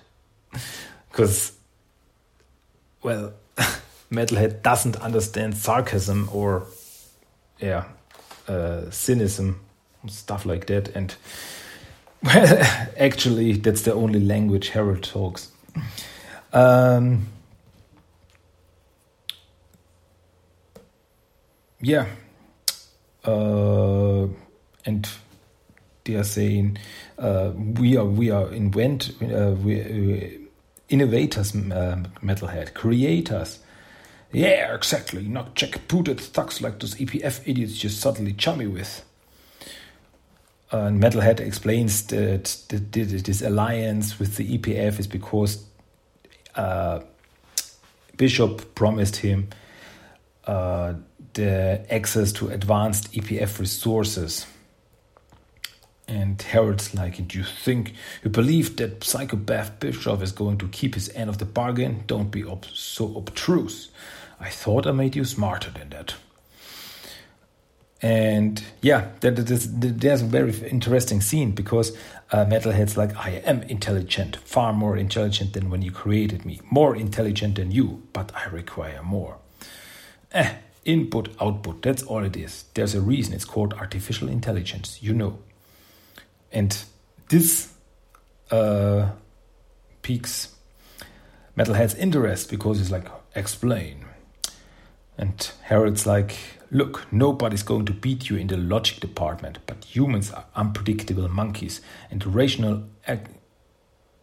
Because, 1.12 1.54
well, 3.02 3.34
Metalhead 4.12 4.62
doesn't 4.62 4.96
understand 4.98 5.58
sarcasm 5.58 6.30
or, 6.32 6.68
yeah, 7.60 7.86
uh, 8.48 8.90
cynicism, 8.92 9.60
stuff 10.08 10.46
like 10.46 10.68
that. 10.68 10.90
And, 10.90 11.16
well, 12.24 12.64
actually, 12.98 13.54
that's 13.54 13.82
the 13.82 13.94
only 13.94 14.20
language 14.20 14.70
Harold 14.70 15.04
talks. 15.04 15.50
Um, 16.54 17.28
yeah. 21.82 22.08
Uh, 23.24 24.28
and 24.86 25.10
they 26.06 26.16
are 26.16 26.24
saying 26.24 26.78
uh, 27.18 27.52
we 27.56 27.98
are 27.98 28.06
we 28.06 28.32
are 28.32 28.52
invent 28.52 29.12
uh, 29.22 29.52
we, 29.52 29.82
uh, 29.82 30.48
innovators 30.88 31.56
uh, 31.56 32.04
metalhead 32.24 32.74
creators. 32.74 33.60
Yeah 34.32 34.74
exactly. 34.74 35.28
Not 35.28 35.56
jackbooted 35.56 36.20
thugs 36.20 36.62
like 36.62 36.80
those 36.80 36.96
epf 36.96 37.42
idiots 37.46 37.78
just 37.78 38.00
suddenly 38.00 38.34
chummy 38.34 38.68
with. 38.68 39.06
And 40.72 41.02
metalhead 41.02 41.40
explains 41.40 42.06
that, 42.08 42.44
that 42.70 42.92
this 42.92 43.42
alliance 43.42 44.20
with 44.20 44.36
the 44.36 44.58
epf 44.58 45.00
is 45.00 45.08
because 45.08 45.66
uh, 46.60 47.00
Bishop 48.18 48.76
promised 48.76 49.16
him 49.18 49.48
uh, 50.46 50.94
the 51.34 51.86
access 51.90 52.32
to 52.34 52.50
advanced 52.50 53.14
EPF 53.14 53.60
resources. 53.60 54.46
And 56.08 56.42
Harold's 56.42 56.94
like, 56.96 57.28
do 57.28 57.38
you 57.38 57.46
think, 57.46 57.94
you 58.24 58.30
believe 58.30 58.76
that 58.78 59.04
psychopath 59.04 59.80
Bishop 59.80 60.22
is 60.22 60.32
going 60.32 60.58
to 60.58 60.68
keep 60.68 60.96
his 60.96 61.10
end 61.16 61.30
of 61.30 61.38
the 61.38 61.46
bargain? 61.46 62.04
Don't 62.08 62.32
be 62.32 62.44
ob 62.44 62.66
so 62.66 63.16
obtruse. 63.16 63.90
I 64.40 64.50
thought 64.50 64.88
I 64.88 64.92
made 64.92 65.16
you 65.16 65.24
smarter 65.24 65.70
than 65.70 65.90
that. 65.90 66.16
And 68.02 68.64
yeah, 68.82 69.10
that, 69.20 69.36
that 69.36 69.52
is, 69.52 69.68
there's 69.72 70.22
a 70.22 70.26
very 70.26 70.54
interesting 70.70 71.20
scene 71.20 71.52
because 71.52 71.96
uh, 72.32 72.46
metalheads 72.46 72.96
like 72.96 73.16
I 73.18 73.42
am 73.46 73.64
intelligent, 73.64 74.38
far 74.38 74.72
more 74.72 74.96
intelligent 74.96 75.54
than 75.54 75.70
when 75.70 75.82
you 75.82 75.92
created 75.92 76.46
me, 76.46 76.62
more 76.72 76.96
intelligent 76.96 77.56
than 77.56 77.72
you, 77.72 78.04
but 78.14 78.32
I 78.36 78.46
require 78.46 79.04
more. 79.04 79.38
Eh, 80.32 80.54
input, 80.86 81.30
output, 81.42 81.82
that's 81.82 82.04
all 82.04 82.24
it 82.24 82.38
is. 82.38 82.66
There's 82.74 82.96
a 82.96 83.02
reason 83.02 83.34
it's 83.34 83.46
called 83.46 83.74
artificial 83.74 84.30
intelligence, 84.30 85.02
you 85.02 85.14
know. 85.14 85.40
And 86.52 86.82
this 87.28 87.74
uh, 88.50 89.10
piques 90.02 90.56
Metalhead's 91.58 91.96
interest 91.96 92.50
because 92.50 92.78
he's 92.78 92.92
like, 92.92 93.06
explain. 93.36 94.06
And 95.18 95.52
Harold's 95.64 96.06
like, 96.08 96.38
Look, 96.72 97.12
nobody's 97.12 97.64
going 97.64 97.86
to 97.88 97.94
beat 97.94 98.30
you 98.30 98.38
in 98.38 98.48
the 98.48 98.58
logic 98.58 99.00
department, 99.00 99.58
but 99.66 99.86
humans 99.86 100.32
are 100.32 100.46
unpredictable 100.56 101.28
monkeys, 101.28 101.82
and 102.12 102.24
rational 102.36 102.84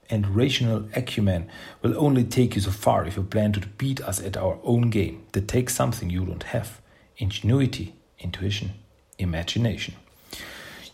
and 0.08 0.36
rational 0.36 0.88
acumen 0.94 1.50
will 1.82 1.98
only 1.98 2.22
take 2.22 2.54
you 2.54 2.60
so 2.60 2.70
far 2.70 3.04
if 3.04 3.16
you 3.16 3.24
plan 3.24 3.52
to 3.52 3.66
beat 3.78 4.00
us 4.00 4.22
at 4.22 4.36
our 4.36 4.60
own 4.62 4.90
game. 4.90 5.26
That 5.32 5.48
takes 5.48 5.74
something 5.74 6.08
you 6.08 6.24
don't 6.24 6.44
have 6.44 6.80
ingenuity, 7.18 7.96
intuition, 8.20 8.74
imagination. 9.18 9.94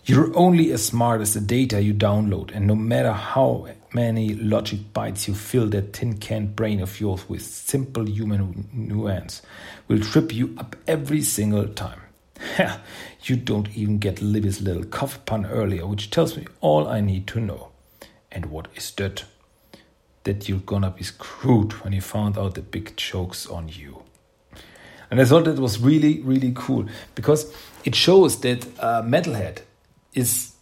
You're 0.05 0.37
only 0.37 0.73
as 0.73 0.85
smart 0.85 1.21
as 1.21 1.35
the 1.35 1.41
data 1.41 1.81
you 1.81 1.95
download, 1.95 2.51
and 2.53 2.67
no 2.67 2.75
matter 2.75 3.13
how 3.13 3.69
many 3.95 4.35
logic 4.35 4.93
bytes 4.93 5.29
you 5.29 5.35
fill 5.35 5.69
that 5.69 5.93
tin 5.93 6.19
can 6.19 6.47
brain 6.47 6.81
of 6.81 7.01
yours 7.01 7.29
with 7.29 7.43
simple 7.43 8.09
human 8.09 8.69
nuance, 8.73 9.43
will 9.87 10.01
trip 10.01 10.35
you 10.35 10.57
up 10.59 10.75
every 10.89 11.23
single 11.23 11.69
time. 11.69 12.01
you 13.23 13.37
don't 13.37 13.71
even 13.77 13.99
get 13.99 14.21
Libby's 14.21 14.61
little 14.61 14.83
cough 14.83 15.25
pun 15.25 15.47
earlier, 15.47 15.87
which 15.87 16.11
tells 16.11 16.37
me 16.37 16.49
all 16.61 16.89
I 16.89 17.01
need 17.01 17.29
to 17.29 17.41
know. 17.41 17.69
And 18.33 18.47
what 18.47 18.67
is 18.75 18.91
that? 18.93 19.25
That 20.25 20.49
you're 20.49 20.59
gonna 20.59 20.91
be 20.91 21.05
screwed 21.05 21.75
when 21.85 21.93
you 21.93 22.01
found 22.01 22.37
out 22.37 22.57
the 22.57 22.63
big 22.63 22.97
joke's 22.97 23.47
on 23.47 23.69
you. 23.69 24.03
And 25.13 25.21
I 25.21 25.25
thought 25.27 25.45
that 25.45 25.61
was 25.61 25.79
really, 25.79 26.21
really 26.23 26.53
cool 26.57 26.87
because 27.15 27.55
it 27.85 27.95
shows 27.95 28.41
that 28.41 28.67
uh, 28.81 29.03
Metalhead 29.03 29.59
is 30.15 30.55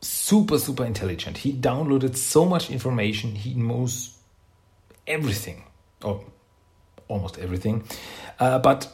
super, 0.00 0.58
super 0.58 0.84
intelligent. 0.84 1.38
He 1.38 1.52
downloaded 1.52 2.16
so 2.16 2.44
much 2.44 2.70
information, 2.70 3.34
he 3.34 3.54
knows 3.54 4.16
everything, 5.06 5.64
or 6.02 6.24
almost 7.08 7.38
everything. 7.38 7.84
Uh, 8.38 8.58
but 8.58 8.88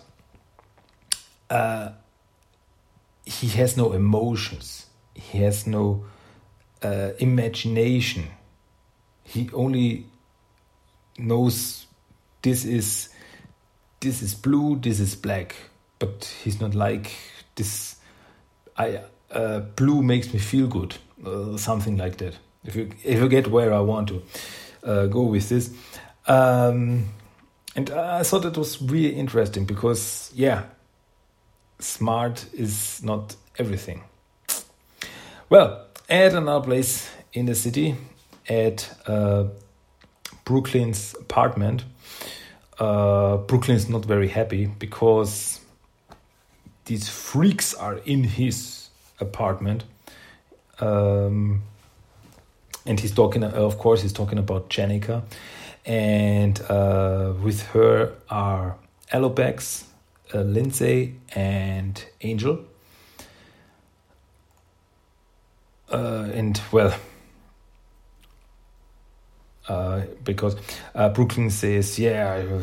uh, 1.49 1.90
he 3.25 3.49
has 3.49 3.77
no 3.77 3.93
emotions, 3.93 4.87
he 5.14 5.38
has 5.38 5.66
no 5.66 6.05
uh, 6.83 7.11
imagination. 7.19 8.29
He 9.25 9.51
only 9.53 10.07
knows 11.19 11.87
this 12.43 12.64
is 12.64 13.11
this 14.01 14.23
is 14.23 14.35
blue, 14.35 14.77
this 14.77 14.99
is 14.99 15.14
black, 15.14 15.55
but 15.99 16.25
he's 16.43 16.61
not 16.61 16.75
like 16.75 17.12
this 17.55 17.97
I 18.81 19.01
uh, 19.31 19.61
blue 19.77 20.03
makes 20.03 20.33
me 20.33 20.38
feel 20.40 20.66
good, 20.66 20.97
uh, 21.25 21.57
something 21.57 21.97
like 21.97 22.16
that. 22.16 22.35
If 22.64 22.77
you 22.77 22.90
if 23.05 23.19
you 23.21 23.29
get 23.29 23.49
where 23.49 23.73
I 23.73 23.81
want 23.81 24.09
to 24.09 24.23
uh, 24.83 25.07
go 25.07 25.23
with 25.23 25.49
this, 25.49 25.71
um, 26.27 27.09
and 27.77 27.90
I 27.90 28.23
thought 28.23 28.45
it 28.45 28.57
was 28.57 28.81
really 28.83 29.14
interesting 29.14 29.66
because 29.66 30.33
yeah, 30.35 30.64
smart 31.79 32.47
is 32.55 33.03
not 33.03 33.37
everything. 33.59 34.03
Well, 35.51 35.87
at 36.09 36.33
another 36.33 36.64
place 36.64 37.11
in 37.33 37.47
the 37.47 37.55
city, 37.55 37.97
at 38.49 38.90
uh, 39.07 39.45
Brooklyn's 40.45 41.14
apartment, 41.21 41.85
uh, 42.79 43.37
Brooklyn's 43.37 43.88
not 43.88 44.05
very 44.05 44.29
happy 44.29 44.66
because 44.66 45.61
these 46.90 47.09
freaks 47.09 47.72
are 47.72 47.98
in 47.98 48.24
his 48.24 48.88
apartment. 49.20 49.85
Um, 50.81 51.62
and 52.85 52.98
he's 52.98 53.12
talking, 53.12 53.44
uh, 53.44 53.50
of 53.50 53.79
course, 53.79 54.03
he's 54.03 54.12
talking 54.12 54.38
about 54.38 54.70
Jennika, 54.70 55.22
and 55.87 56.61
uh, 56.62 57.33
with 57.44 57.62
her 57.68 58.14
are 58.29 58.76
Alopex, 59.12 59.85
uh, 60.35 60.40
Lindsay, 60.40 61.14
and 61.33 62.05
Angel. 62.22 62.59
Uh, 65.92 66.29
and 66.35 66.61
well, 66.72 66.92
uh, 69.68 70.00
because 70.24 70.57
Brooklyn 71.14 71.50
says, 71.50 72.00
"Yeah, 72.00 72.62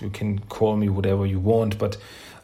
you 0.00 0.08
can 0.08 0.38
call 0.38 0.76
me 0.76 0.88
whatever 0.88 1.26
you 1.26 1.38
want, 1.38 1.78
but 1.78 1.98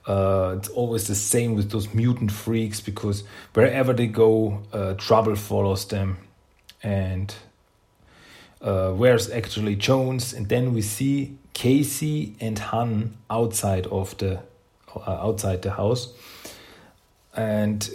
uh, 0.06 0.54
it's 0.56 0.68
always 0.68 1.06
the 1.06 1.14
same 1.14 1.54
with 1.54 1.70
those 1.70 1.92
mutant 1.94 2.30
freaks 2.30 2.80
because 2.80 3.24
wherever 3.54 3.92
they 3.92 4.06
go, 4.06 4.62
uh, 4.72 4.94
trouble 4.94 5.36
follows 5.36 5.86
them." 5.86 6.18
And 6.82 7.34
uh, 8.60 8.90
where's 8.92 9.30
actually 9.30 9.76
Jones? 9.76 10.32
And 10.32 10.48
then 10.48 10.74
we 10.74 10.82
see 10.82 11.38
Casey 11.52 12.36
and 12.40 12.58
Han 12.58 13.16
outside 13.30 13.86
of 13.86 14.16
the 14.18 14.40
outside 15.06 15.62
the 15.62 15.72
house, 15.72 16.12
and 17.34 17.88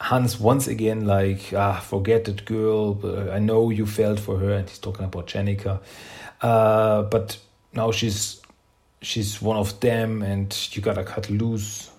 Hans 0.00 0.40
once 0.40 0.66
again 0.66 1.06
like, 1.06 1.52
ah, 1.54 1.78
forget 1.78 2.24
that 2.24 2.46
girl. 2.46 2.98
I 3.30 3.38
know 3.38 3.68
you 3.68 3.84
felt 3.84 4.18
for 4.18 4.38
her, 4.38 4.52
and 4.52 4.68
he's 4.68 4.78
talking 4.78 5.04
about 5.04 5.26
Jennika. 5.26 5.80
Uh, 6.40 7.02
but 7.02 7.36
now 7.74 7.92
she's 7.92 8.39
she's 9.02 9.40
one 9.40 9.56
of 9.56 9.80
them, 9.80 10.22
and 10.22 10.56
you 10.72 10.82
gotta 10.82 11.04
cut 11.04 11.30
loose 11.30 11.90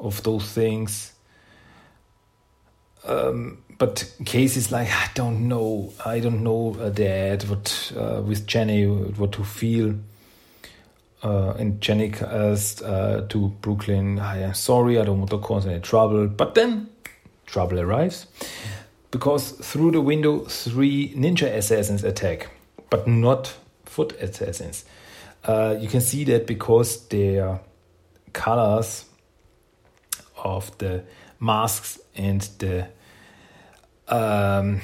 of 0.00 0.22
those 0.22 0.50
things. 0.52 1.12
Um, 3.04 3.62
but 3.78 4.12
Casey's 4.24 4.72
like, 4.72 4.88
I 4.90 5.10
don't 5.14 5.48
know, 5.48 5.92
I 6.04 6.20
don't 6.20 6.42
know, 6.42 6.76
uh, 6.80 6.90
Dad, 6.90 7.48
what 7.48 7.92
uh, 7.96 8.22
with 8.22 8.46
Jenny, 8.46 8.86
what 8.86 9.32
to 9.32 9.44
feel. 9.44 9.94
Uh, 11.22 11.54
and 11.58 11.80
Jenny 11.80 12.12
asked 12.20 12.82
uh, 12.82 13.22
to 13.28 13.48
Brooklyn, 13.60 14.18
I 14.18 14.42
am 14.42 14.54
sorry, 14.54 15.00
I 15.00 15.04
don't 15.04 15.18
want 15.18 15.30
to 15.30 15.38
cause 15.38 15.66
any 15.66 15.80
trouble. 15.80 16.28
But 16.28 16.54
then 16.54 16.90
trouble 17.46 17.80
arrives 17.80 18.26
because 19.10 19.52
through 19.52 19.92
the 19.92 20.00
window 20.00 20.40
three 20.40 21.14
ninja 21.14 21.52
assassins 21.52 22.04
attack, 22.04 22.48
but 22.90 23.08
not 23.08 23.56
foot 23.84 24.12
assassins. 24.20 24.84
Uh, 25.44 25.76
you 25.78 25.88
can 25.88 26.00
see 26.00 26.24
that 26.24 26.46
because 26.46 27.06
their 27.08 27.60
colors 28.32 29.04
of 30.36 30.76
the 30.78 31.04
masks 31.40 31.98
and 32.16 32.42
the 32.58 32.88
um, 34.08 34.80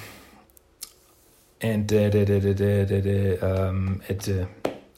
and 1.60 1.88
the 1.88 2.10
the 2.10 2.24
the 2.24 2.40
the, 2.40 2.84
the, 2.84 3.00
the 3.00 3.68
um, 3.68 4.02
at 4.08 4.20
the 4.20 4.46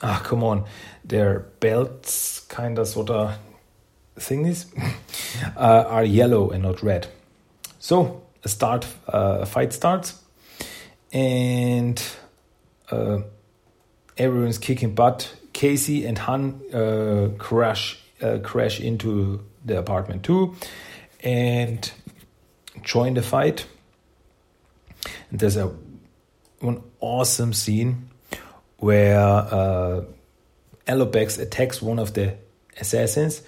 ah 0.03 0.21
come 0.25 0.45
on 0.45 0.65
their 1.05 1.41
belts 1.61 2.41
kind 2.49 2.79
of 2.79 2.87
sort 2.87 3.11
of 3.11 3.39
thingies 4.17 4.67
uh, 5.57 5.85
are 5.89 6.05
yellow 6.05 6.51
and 6.51 6.63
not 6.63 6.83
red. 6.83 7.07
So 7.79 8.23
a 8.43 8.49
start, 8.49 8.87
uh, 9.13 9.39
a 9.43 9.47
fight 9.47 9.73
starts, 9.73 10.21
and 11.13 12.03
uh, 12.91 13.19
everyone's 14.17 14.59
kicking 14.59 14.95
butt. 14.95 15.35
Casey 15.57 16.05
and 16.05 16.19
Han 16.19 16.61
uh, 16.75 17.29
crash 17.39 17.99
uh, 18.21 18.39
crash 18.43 18.79
into 18.79 19.43
the 19.65 19.79
apartment 19.79 20.23
too, 20.23 20.55
and 21.25 21.91
join 22.83 23.15
the 23.15 23.23
fight. 23.23 23.67
And 25.31 25.41
there's 25.41 25.57
a 25.57 25.73
one 26.61 26.83
awesome 27.01 27.55
scene 27.55 28.11
where 28.77 29.19
uh, 29.19 30.03
Alopex 30.87 31.41
attacks 31.41 31.81
one 31.81 31.99
of 31.99 32.13
the 32.13 32.37
assassins, 32.79 33.41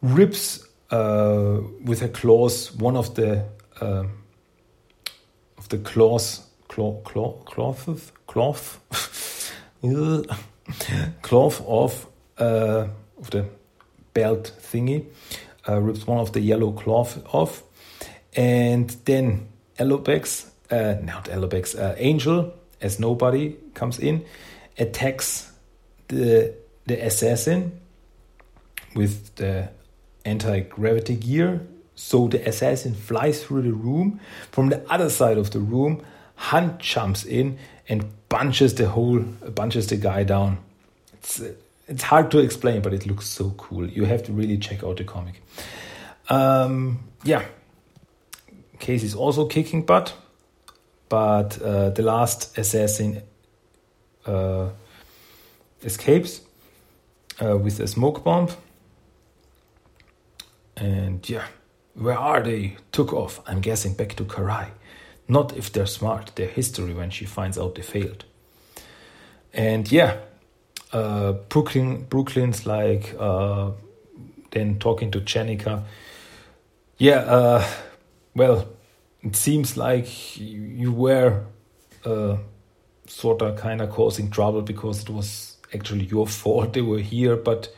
rips 0.00 0.66
uh, 0.90 1.60
with 1.84 2.00
her 2.00 2.08
claws 2.08 2.72
one 2.72 2.96
of 2.96 3.14
the 3.16 3.44
uh, 3.82 4.04
of 5.58 5.68
the 5.68 5.76
cloth, 5.76 6.40
cloth, 6.68 7.04
cloth, 7.04 7.44
cloth, 7.44 8.12
cloth, 8.26 8.80
cloth 11.22 11.62
off 11.66 12.06
uh, 12.38 12.88
of 13.18 13.30
the 13.30 13.46
belt 14.14 14.52
thingy, 14.60 15.06
uh, 15.68 15.80
rips 15.80 16.06
one 16.06 16.18
of 16.18 16.32
the 16.32 16.40
yellow 16.40 16.72
cloth 16.72 17.22
off, 17.34 17.62
and 18.34 18.90
then 19.04 19.48
Alopex, 19.78 20.48
uh, 20.70 21.00
not 21.02 21.26
Alopex, 21.26 21.78
uh, 21.78 21.94
Angel, 21.98 22.54
as 22.80 22.98
nobody 22.98 23.56
comes 23.74 23.98
in, 23.98 24.24
attacks 24.78 25.52
the 26.08 26.54
the 26.86 27.04
assassin 27.06 27.78
with 28.94 29.34
the 29.36 29.68
anti 30.24 30.60
gravity 30.60 31.14
gear 31.14 31.60
so 32.00 32.28
the 32.28 32.48
assassin 32.48 32.94
flies 32.94 33.44
through 33.44 33.60
the 33.60 33.74
room. 33.74 34.20
From 34.50 34.70
the 34.70 34.82
other 34.90 35.10
side 35.10 35.36
of 35.36 35.50
the 35.50 35.60
room, 35.60 36.02
Hunt 36.34 36.78
jumps 36.78 37.24
in 37.24 37.58
and 37.90 38.04
bunches 38.28 38.74
the 38.76 38.88
whole 38.88 39.18
bunches 39.54 39.88
the 39.88 39.96
guy 39.96 40.22
down. 40.24 40.58
It's 41.12 41.42
it's 41.88 42.04
hard 42.04 42.30
to 42.30 42.38
explain, 42.38 42.80
but 42.80 42.94
it 42.94 43.04
looks 43.04 43.26
so 43.26 43.50
cool. 43.58 43.86
You 43.86 44.04
have 44.04 44.22
to 44.22 44.32
really 44.32 44.56
check 44.56 44.84
out 44.84 44.96
the 44.96 45.04
comic. 45.04 45.42
Um, 46.28 47.00
yeah, 47.24 47.44
Casey's 48.78 49.16
also 49.16 49.46
kicking 49.46 49.84
butt, 49.84 50.14
but 51.08 51.60
uh, 51.60 51.90
the 51.90 52.02
last 52.02 52.56
assassin 52.56 53.22
uh, 54.24 54.68
escapes 55.82 56.42
uh, 57.42 57.58
with 57.58 57.80
a 57.80 57.88
smoke 57.88 58.22
bomb. 58.22 58.48
And 60.76 61.28
yeah, 61.28 61.46
where 61.94 62.18
are 62.18 62.40
they? 62.40 62.76
Took 62.92 63.12
off, 63.12 63.40
I'm 63.48 63.60
guessing 63.60 63.94
back 63.94 64.14
to 64.14 64.24
Karai. 64.24 64.68
Not 65.30 65.56
if 65.56 65.72
they're 65.72 65.86
smart, 65.86 66.32
their 66.34 66.48
history 66.48 66.92
when 66.92 67.10
she 67.10 67.24
finds 67.24 67.56
out 67.56 67.76
they 67.76 67.82
failed. 67.82 68.24
And 69.52 69.90
yeah, 69.90 70.16
uh, 70.92 71.34
Brooklyn, 71.48 72.02
Brooklyn's 72.02 72.66
like 72.66 73.14
uh, 73.16 73.70
then 74.50 74.80
talking 74.80 75.12
to 75.12 75.20
Jennika. 75.20 75.84
Yeah, 76.98 77.18
uh, 77.18 77.64
well, 78.34 78.66
it 79.22 79.36
seems 79.36 79.76
like 79.76 80.08
you 80.36 80.90
were 80.90 81.44
uh, 82.04 82.38
sort 83.06 83.40
of 83.40 83.56
kind 83.56 83.80
of 83.80 83.90
causing 83.90 84.30
trouble 84.30 84.62
because 84.62 85.02
it 85.04 85.10
was 85.10 85.58
actually 85.72 86.06
your 86.06 86.26
fault 86.26 86.72
they 86.72 86.82
were 86.82 86.98
here, 86.98 87.36
but 87.36 87.72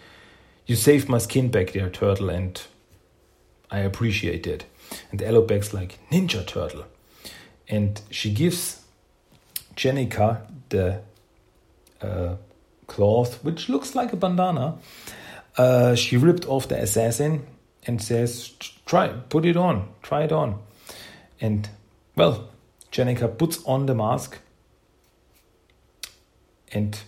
you 0.65 0.75
saved 0.75 1.07
my 1.07 1.19
skin 1.19 1.51
back 1.51 1.73
there, 1.73 1.91
Turtle, 1.91 2.31
and 2.31 2.63
I 3.71 3.81
appreciate 3.81 4.47
it. 4.47 4.65
And 5.11 5.21
Alopex's 5.21 5.75
like, 5.75 5.99
Ninja 6.11 6.47
Turtle. 6.47 6.87
And 7.73 8.03
she 8.11 8.31
gives 8.31 8.83
Jennika 9.77 10.43
the 10.69 11.01
uh, 12.03 12.37
cloth, 12.87 13.43
which 13.43 13.71
looks 13.71 13.95
like 13.95 14.13
a 14.13 14.17
bandana. 14.17 14.77
Uh, 15.57 15.95
she 15.95 16.19
ripped 16.19 16.47
off 16.47 16.69
the 16.69 16.79
assassin 16.79 17.47
and 17.87 18.03
says, 18.03 18.51
Try, 18.85 19.09
put 19.09 19.47
it 19.47 19.57
on, 19.57 19.89
try 20.03 20.25
it 20.25 20.33
on. 20.33 20.61
And 21.41 21.67
well, 22.15 22.51
Jennika 22.93 23.39
puts 23.39 23.65
on 23.65 23.87
the 23.87 23.95
mask. 23.95 24.39
And 26.73 26.99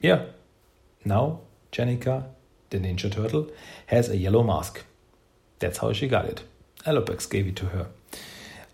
yeah, 0.00 0.24
now 1.04 1.40
Jennika, 1.70 2.24
the 2.70 2.78
Ninja 2.78 3.12
Turtle, 3.12 3.50
has 3.88 4.08
a 4.08 4.16
yellow 4.16 4.42
mask. 4.42 4.84
That's 5.58 5.76
how 5.76 5.92
she 5.92 6.08
got 6.08 6.24
it. 6.24 6.44
Alopex 6.86 7.28
gave 7.28 7.46
it 7.46 7.56
to 7.56 7.66
her. 7.66 7.88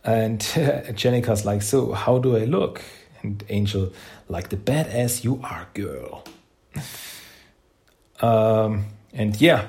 And 0.04 0.40
Jennika's 0.96 1.44
like, 1.44 1.62
So, 1.62 1.92
how 1.92 2.18
do 2.18 2.36
I 2.36 2.44
look? 2.44 2.82
And 3.22 3.42
Angel, 3.48 3.92
like 4.28 4.50
the 4.50 4.56
badass 4.56 5.24
you 5.24 5.40
are, 5.42 5.68
girl. 5.74 6.24
Um, 8.20 8.86
and 9.12 9.38
yeah, 9.40 9.66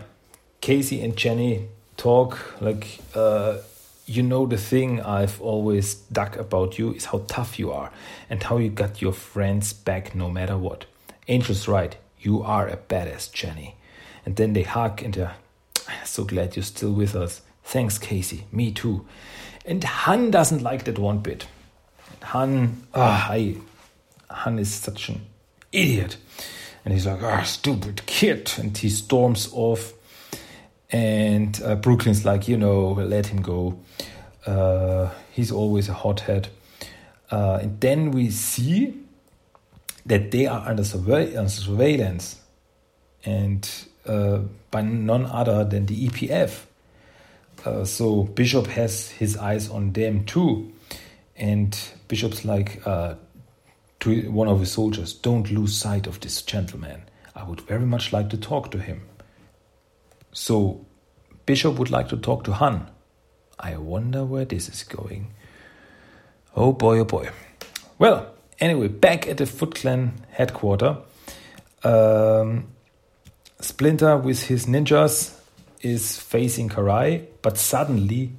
Casey 0.62 1.02
and 1.02 1.18
Jenny 1.18 1.68
talk 1.98 2.62
like, 2.62 3.00
uh, 3.16 3.58
you 4.06 4.22
know, 4.22 4.46
the 4.46 4.58
thing 4.58 5.02
I've 5.02 5.42
always 5.42 5.96
dug 5.96 6.38
about 6.38 6.78
you 6.78 6.94
is 6.94 7.06
how 7.06 7.24
tough 7.28 7.58
you 7.58 7.72
are 7.72 7.92
and 8.30 8.44
how 8.44 8.58
you 8.58 8.70
got 8.70 9.02
your 9.02 9.14
friends 9.14 9.74
back 9.74 10.14
no 10.14 10.30
matter 10.30 10.58
what. 10.58 10.86
Angel's 11.28 11.68
right, 11.68 11.98
you 12.20 12.44
are 12.44 12.68
a 12.68 12.78
badass, 12.78 13.32
Jenny. 13.34 13.76
And 14.26 14.36
then 14.36 14.54
they 14.54 14.64
hug 14.64 15.02
and 15.02 15.14
they're 15.16 15.36
so 16.04 16.24
glad 16.24 16.56
you're 16.56 16.64
still 16.64 16.94
with 16.94 17.16
us. 17.16 17.42
Thanks, 17.64 17.98
Casey. 17.98 18.46
Me 18.52 18.72
too. 18.72 19.06
And 19.66 19.84
Han 19.84 20.32
doesn't 20.32 20.62
like 20.62 20.84
that 20.86 21.00
one 21.00 21.20
bit. 21.20 21.48
Han, 22.22 22.84
ah, 22.94 23.32
I, 23.32 23.58
Han 24.30 24.60
is 24.60 24.74
such 24.74 25.10
an 25.10 25.26
idiot. 25.72 26.18
And 26.84 26.94
he's 26.94 27.08
like, 27.08 27.24
ah, 27.24 27.42
stupid 27.44 28.06
kid. 28.06 28.52
And 28.58 28.78
he 28.78 28.90
storms 28.90 29.50
off. 29.52 29.94
And 30.92 31.60
uh, 31.64 31.76
Brooklyn's 31.76 32.26
like, 32.26 32.48
you 32.48 32.58
know, 32.58 32.92
let 32.94 33.28
him 33.28 33.42
go. 33.42 33.80
Uh, 34.46 35.10
he's 35.32 35.52
always 35.52 35.90
a 35.90 35.94
hothead. 35.94 36.50
Uh, 37.32 37.60
and 37.62 37.82
then 37.82 38.12
we 38.12 38.30
see 38.30 38.94
that 40.06 40.30
they 40.30 40.46
are 40.46 40.60
under, 40.60 40.84
under 40.84 41.50
surveillance 41.50 42.40
and 43.26 43.68
uh, 44.06 44.40
by 44.70 44.82
none 44.82 45.26
other 45.26 45.64
than 45.64 45.88
the 45.88 46.08
EPF. 46.08 46.66
Uh, 47.66 47.84
so 47.84 48.24
Bishop 48.24 48.68
has 48.68 49.10
his 49.10 49.36
eyes 49.38 49.70
on 49.70 49.92
them 49.92 50.24
too. 50.26 50.72
And 51.36 51.78
Bishop's 52.08 52.46
like 52.46 52.86
uh, 52.86 53.16
to 54.02 54.32
one 54.32 54.48
of 54.48 54.60
his 54.60 54.72
soldiers, 54.72 55.14
don't 55.14 55.50
lose 55.52 55.76
sight 55.76 56.08
of 56.08 56.20
this 56.20 56.42
gentleman. 56.44 57.02
I 57.36 57.44
would 57.44 57.62
very 57.62 57.86
much 57.86 58.14
like 58.14 58.30
to 58.30 58.38
talk 58.38 58.72
to 58.72 58.78
him. 58.78 59.02
So 60.32 60.86
Bishop 61.46 61.78
would 61.80 61.90
like 61.90 62.10
to 62.10 62.18
talk 62.18 62.44
to 62.46 62.54
Han. 62.54 62.88
I 63.60 63.78
wonder 63.78 64.24
where 64.24 64.46
this 64.46 64.70
is 64.70 64.84
going. 64.84 65.34
Oh 66.56 66.72
boy, 66.72 67.00
oh 67.00 67.06
boy. 67.06 67.30
Well, 67.98 68.34
anyway, 68.60 68.90
back 68.90 69.28
at 69.28 69.38
the 69.38 69.46
Foot 69.46 69.76
Clan 69.76 70.14
headquarters, 70.30 70.98
um, 71.84 72.68
Splinter 73.60 74.18
with 74.18 74.44
his 74.44 74.66
ninjas 74.66 75.35
is 75.86 76.18
facing 76.18 76.68
Karai, 76.68 77.28
but 77.44 77.60
suddenly 77.60 78.32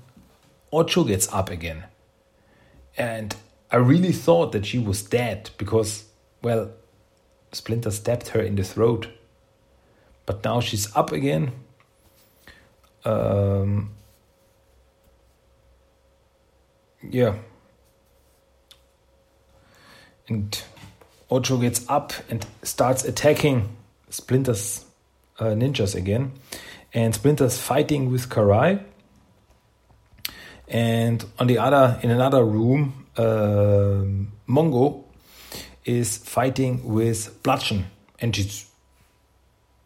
Ocho 0.72 1.04
gets 1.04 1.32
up 1.32 1.48
again. 1.48 1.84
And 2.98 3.36
I 3.70 3.76
really 3.76 4.10
thought 4.10 4.50
that 4.50 4.66
she 4.66 4.80
was 4.80 5.00
dead 5.02 5.50
because, 5.56 6.06
well, 6.42 6.72
Splinter 7.52 7.92
stabbed 7.92 8.28
her 8.28 8.40
in 8.40 8.56
the 8.56 8.64
throat. 8.64 9.06
But 10.26 10.42
now 10.42 10.60
she's 10.60 10.94
up 10.96 11.12
again. 11.12 11.52
Um, 13.04 13.90
yeah. 17.08 17.36
And 20.26 20.60
Ocho 21.30 21.58
gets 21.58 21.88
up 21.88 22.12
and 22.28 22.44
starts 22.64 23.04
attacking 23.04 23.68
Splinter's 24.10 24.84
uh, 25.38 25.54
ninjas 25.54 25.94
again. 25.94 26.32
And 26.96 27.14
Splinter's 27.14 27.58
fighting 27.58 28.10
with 28.10 28.30
Karai. 28.30 28.82
And 30.66 31.22
on 31.38 31.46
the 31.46 31.58
other, 31.58 32.00
in 32.02 32.10
another 32.10 32.42
room, 32.42 33.06
uh, 33.18 34.02
Mongo 34.48 35.04
is 35.84 36.16
fighting 36.16 36.82
with 36.82 37.42
Bludgeon, 37.42 37.84
and 38.18 38.34
she's 38.34 38.70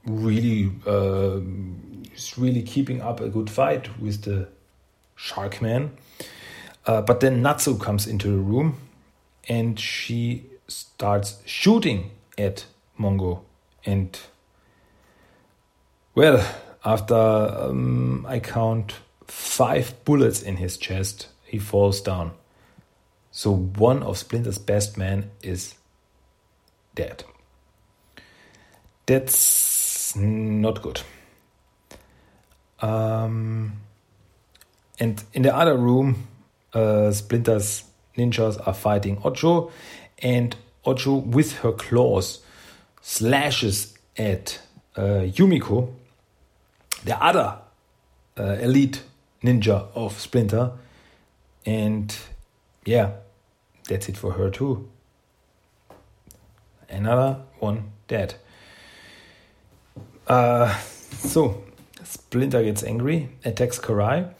really, 0.07 0.70
uh, 0.87 1.40
really 2.38 2.62
keeping 2.62 3.03
up 3.03 3.20
a 3.20 3.29
good 3.29 3.51
fight 3.51 4.01
with 4.01 4.23
the 4.23 4.49
Shark 5.16 5.61
Man. 5.61 5.90
Uh, 6.87 7.03
but 7.03 7.18
then 7.18 7.42
Natsu 7.42 7.77
comes 7.77 8.07
into 8.07 8.29
the 8.29 8.38
room, 8.38 8.79
and 9.49 9.81
she 9.81 10.46
starts 10.68 11.42
shooting 11.44 12.12
at 12.38 12.66
Mongo, 12.99 13.40
and 13.85 14.16
well, 16.14 16.46
after 16.85 17.14
um, 17.14 18.27
I 18.29 18.38
count 18.40 18.95
five 19.27 19.95
bullets 20.05 20.43
in 20.43 20.57
his 20.57 20.77
chest, 20.77 21.29
he 21.45 21.59
falls 21.59 22.01
down. 22.01 22.33
So 23.31 23.55
one 23.55 24.03
of 24.03 24.19
Splinter's 24.19 24.59
best 24.59 24.97
men 24.97 25.31
is 25.43 25.75
dead. 26.95 27.25
That's 29.07 30.16
not 30.16 30.83
good. 30.83 31.01
Um, 32.81 33.81
and 34.99 35.23
in 35.33 35.43
the 35.43 35.55
other 35.55 35.77
room, 35.77 36.27
uh, 36.73 37.12
Splinter's 37.12 37.85
ninjas 38.16 38.66
are 38.66 38.75
fighting 38.75 39.21
Ocho, 39.25 39.71
and 40.19 40.57
Ocho, 40.85 41.14
with 41.14 41.59
her 41.59 41.73
claws, 41.73 42.40
slashes 43.03 43.97
at 44.16 44.61
uh, 44.97 45.25
Yumiko, 45.27 45.93
the 47.04 47.22
other 47.22 47.58
uh, 48.38 48.56
elite 48.60 49.02
ninja 49.42 49.88
of 49.94 50.18
Splinter, 50.18 50.72
and 51.66 52.16
yeah, 52.84 53.12
that's 53.88 54.08
it 54.08 54.16
for 54.16 54.32
her 54.32 54.50
too. 54.50 54.88
Another 56.88 57.42
one 57.58 57.92
dead. 58.08 58.34
Uh, 60.26 60.76
so 61.12 61.62
Splinter 62.04 62.62
gets 62.62 62.82
angry, 62.82 63.30
attacks 63.44 63.78
Karai. 63.78 64.32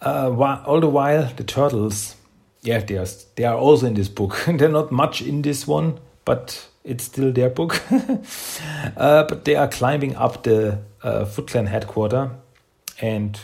Uh, 0.00 0.30
while, 0.30 0.62
all 0.66 0.80
the 0.80 0.88
while, 0.88 1.30
the 1.36 1.44
turtles, 1.44 2.16
yeah, 2.62 2.78
they 2.78 2.96
are 2.96 3.06
they 3.36 3.44
are 3.44 3.56
also 3.56 3.86
in 3.86 3.94
this 3.94 4.08
book. 4.08 4.42
They're 4.46 4.68
not 4.68 4.92
much 4.92 5.22
in 5.22 5.42
this 5.42 5.66
one, 5.66 5.98
but 6.24 6.68
it's 6.84 7.04
still 7.04 7.32
their 7.32 7.50
book. 7.50 7.82
uh, 8.96 9.24
but 9.24 9.44
they 9.44 9.56
are 9.56 9.68
climbing 9.68 10.14
up 10.16 10.42
the 10.42 10.80
uh, 11.02 11.24
Foot 11.24 11.48
Clan 11.48 11.66
headquarters, 11.66 12.30
and 13.00 13.40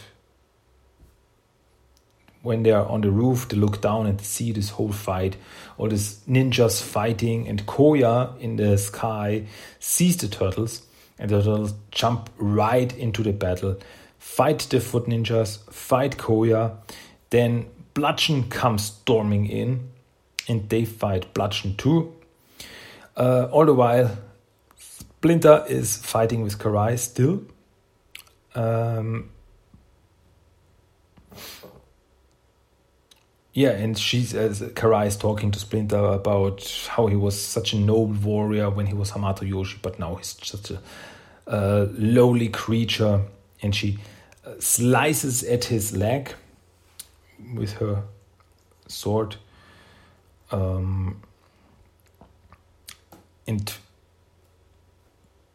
when 2.43 2.63
they 2.63 2.71
are 2.71 2.87
on 2.87 3.01
the 3.01 3.11
roof, 3.11 3.49
they 3.49 3.57
look 3.57 3.81
down 3.81 4.07
and 4.07 4.21
see 4.21 4.53
this 4.53 4.71
whole 4.71 4.93
fight, 4.93 5.37
all 5.77 5.89
these 5.89 6.21
ninjas 6.29 6.83
fighting, 6.83 7.49
and 7.49 7.67
Koya 7.67 8.39
in 8.39 8.57
the 8.57 8.79
sky 8.79 9.47
sees 9.79 10.17
the 10.19 10.29
turtles, 10.29 10.83
and 11.19 11.31
the 11.31 11.43
turtles 11.43 11.75
jump 11.91 12.31
right 12.39 12.97
into 12.97 13.23
the 13.23 13.33
battle, 13.33 13.79
fight 14.19 14.61
the 14.71 14.81
foot 14.81 15.07
ninjas, 15.07 15.59
fight 15.71 16.17
Koya, 16.17 16.77
then 17.31 17.67
Bludgeon 17.93 18.49
comes 18.49 18.85
storming 18.85 19.47
in, 19.47 19.91
and 20.49 20.69
they 20.69 20.85
fight 20.85 21.33
Bludgeon 21.35 21.77
too. 21.77 22.15
Uh, 23.21 23.47
all 23.53 23.67
the 23.67 23.75
while, 23.75 24.17
Splinter 24.79 25.63
is 25.69 25.99
fighting 25.99 26.41
with 26.43 26.59
Karai 26.59 26.99
still. 26.99 27.43
Um, 28.55 29.29
yeah, 33.53 33.73
and 33.73 33.99
she's 33.99 34.35
uh, 34.35 34.71
Karai 34.73 35.07
is 35.07 35.19
talking 35.19 35.51
to 35.51 35.59
Splinter 35.59 36.03
about 36.03 36.87
how 36.89 37.09
he 37.09 37.17
was 37.17 37.39
such 37.39 37.75
a 37.75 37.77
noble 37.77 38.15
warrior 38.15 38.71
when 38.71 38.87
he 38.87 38.95
was 38.95 39.11
Hamato 39.11 39.47
Yoshi, 39.47 39.79
but 39.83 39.99
now 39.99 40.15
he's 40.15 40.35
such 40.43 40.71
a 41.47 41.89
lowly 41.99 42.49
creature, 42.49 43.21
and 43.61 43.75
she 43.75 43.99
uh, 44.47 44.53
slices 44.61 45.45
at 45.45 45.65
his 45.65 45.95
leg 45.95 46.33
with 47.55 47.75
her 47.75 48.05
sword. 48.89 49.37
Um, 50.51 51.21
and 53.51 53.75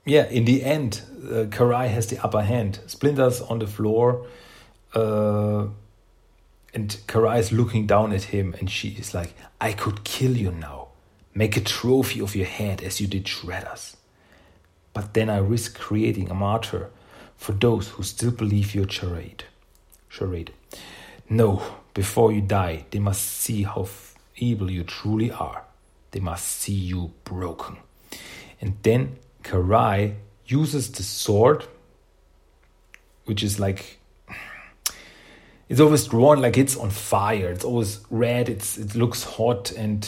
yeah, 0.05 0.27
in 0.27 0.45
the 0.45 0.63
end, 0.63 1.01
uh, 1.23 1.45
Karai 1.45 1.87
has 1.87 2.07
the 2.07 2.23
upper 2.23 2.41
hand. 2.41 2.79
Splinter's 2.85 3.41
on 3.41 3.59
the 3.59 3.67
floor. 3.67 4.27
Uh, 4.93 5.67
and 6.73 6.89
Karai 7.07 7.39
is 7.39 7.51
looking 7.51 7.87
down 7.87 8.11
at 8.11 8.23
him, 8.23 8.53
and 8.59 8.69
she 8.69 8.89
is 8.89 9.13
like, 9.13 9.33
I 9.59 9.71
could 9.73 10.03
kill 10.03 10.35
you 10.37 10.51
now. 10.51 10.89
Make 11.33 11.57
a 11.57 11.61
trophy 11.61 12.21
of 12.21 12.35
your 12.35 12.45
head 12.45 12.83
as 12.83 13.01
you 13.01 13.07
did 13.07 13.25
Shredder's. 13.25 13.97
But 14.93 15.13
then 15.13 15.29
I 15.29 15.37
risk 15.37 15.79
creating 15.79 16.29
a 16.29 16.33
martyr 16.33 16.91
for 17.35 17.53
those 17.53 17.89
who 17.89 18.03
still 18.03 18.31
believe 18.31 18.75
your 18.75 18.87
charade. 18.87 19.45
Charade. 20.09 20.53
No, 21.29 21.61
before 21.93 22.31
you 22.31 22.41
die, 22.41 22.85
they 22.91 22.99
must 22.99 23.23
see 23.23 23.63
how 23.63 23.87
evil 24.35 24.69
you 24.69 24.83
truly 24.83 25.31
are. 25.31 25.63
They 26.11 26.19
must 26.19 26.45
see 26.45 26.73
you 26.73 27.11
broken. 27.23 27.77
And 28.61 28.77
then 28.83 29.17
Karai 29.43 30.15
uses 30.45 30.91
the 30.91 31.03
sword, 31.03 31.65
which 33.25 33.43
is 33.43 33.59
like 33.59 33.99
it's 35.67 35.79
always 35.79 36.05
drawn 36.05 36.41
like 36.41 36.57
it's 36.57 36.77
on 36.77 36.89
fire. 36.91 37.49
It's 37.51 37.65
always 37.65 37.99
red. 38.09 38.49
It's 38.49 38.77
it 38.77 38.95
looks 38.95 39.23
hot 39.23 39.71
and 39.71 40.07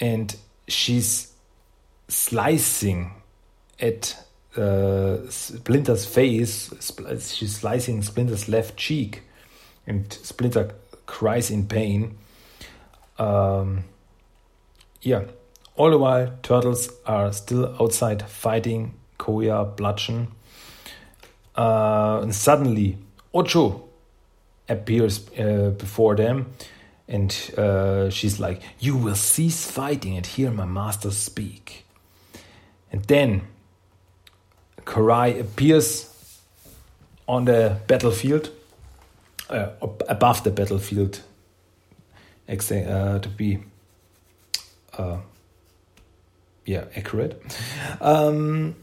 and 0.00 0.36
she's 0.66 1.32
slicing 2.08 3.12
at 3.80 4.16
uh, 4.56 5.18
Splinter's 5.28 6.04
face. 6.04 6.70
She's 7.32 7.56
slicing 7.56 8.02
Splinter's 8.02 8.48
left 8.48 8.76
cheek, 8.76 9.22
and 9.86 10.12
Splinter 10.12 10.74
cries 11.06 11.50
in 11.50 11.66
pain. 11.66 12.18
Um, 13.18 13.84
yeah. 15.02 15.24
All 15.78 15.90
the 15.90 15.98
while, 15.98 16.34
turtles 16.42 16.90
are 17.06 17.32
still 17.32 17.74
outside 17.80 18.28
fighting 18.28 18.94
Koya 19.16 19.76
Bludgeon. 19.76 20.26
Uh, 21.56 22.18
and 22.20 22.34
suddenly, 22.34 22.98
Ocho 23.32 23.84
appears 24.68 25.28
uh, 25.38 25.70
before 25.78 26.16
them 26.16 26.52
and 27.06 27.32
uh, 27.56 28.10
she's 28.10 28.40
like, 28.40 28.60
You 28.80 28.96
will 28.96 29.14
cease 29.14 29.70
fighting 29.70 30.16
and 30.16 30.26
hear 30.26 30.50
my 30.50 30.66
master 30.66 31.12
speak. 31.12 31.86
And 32.92 33.04
then 33.04 33.42
Karai 34.84 35.40
appears 35.40 36.12
on 37.28 37.44
the 37.44 37.78
battlefield, 37.86 38.50
uh, 39.48 39.68
above 39.80 40.42
the 40.42 40.50
battlefield, 40.50 41.20
uh, 42.48 43.18
to 43.20 43.28
be 43.28 43.58
uh, 44.96 45.18
yeah, 46.68 46.84
accurate. 46.94 47.40
Um, 48.00 48.76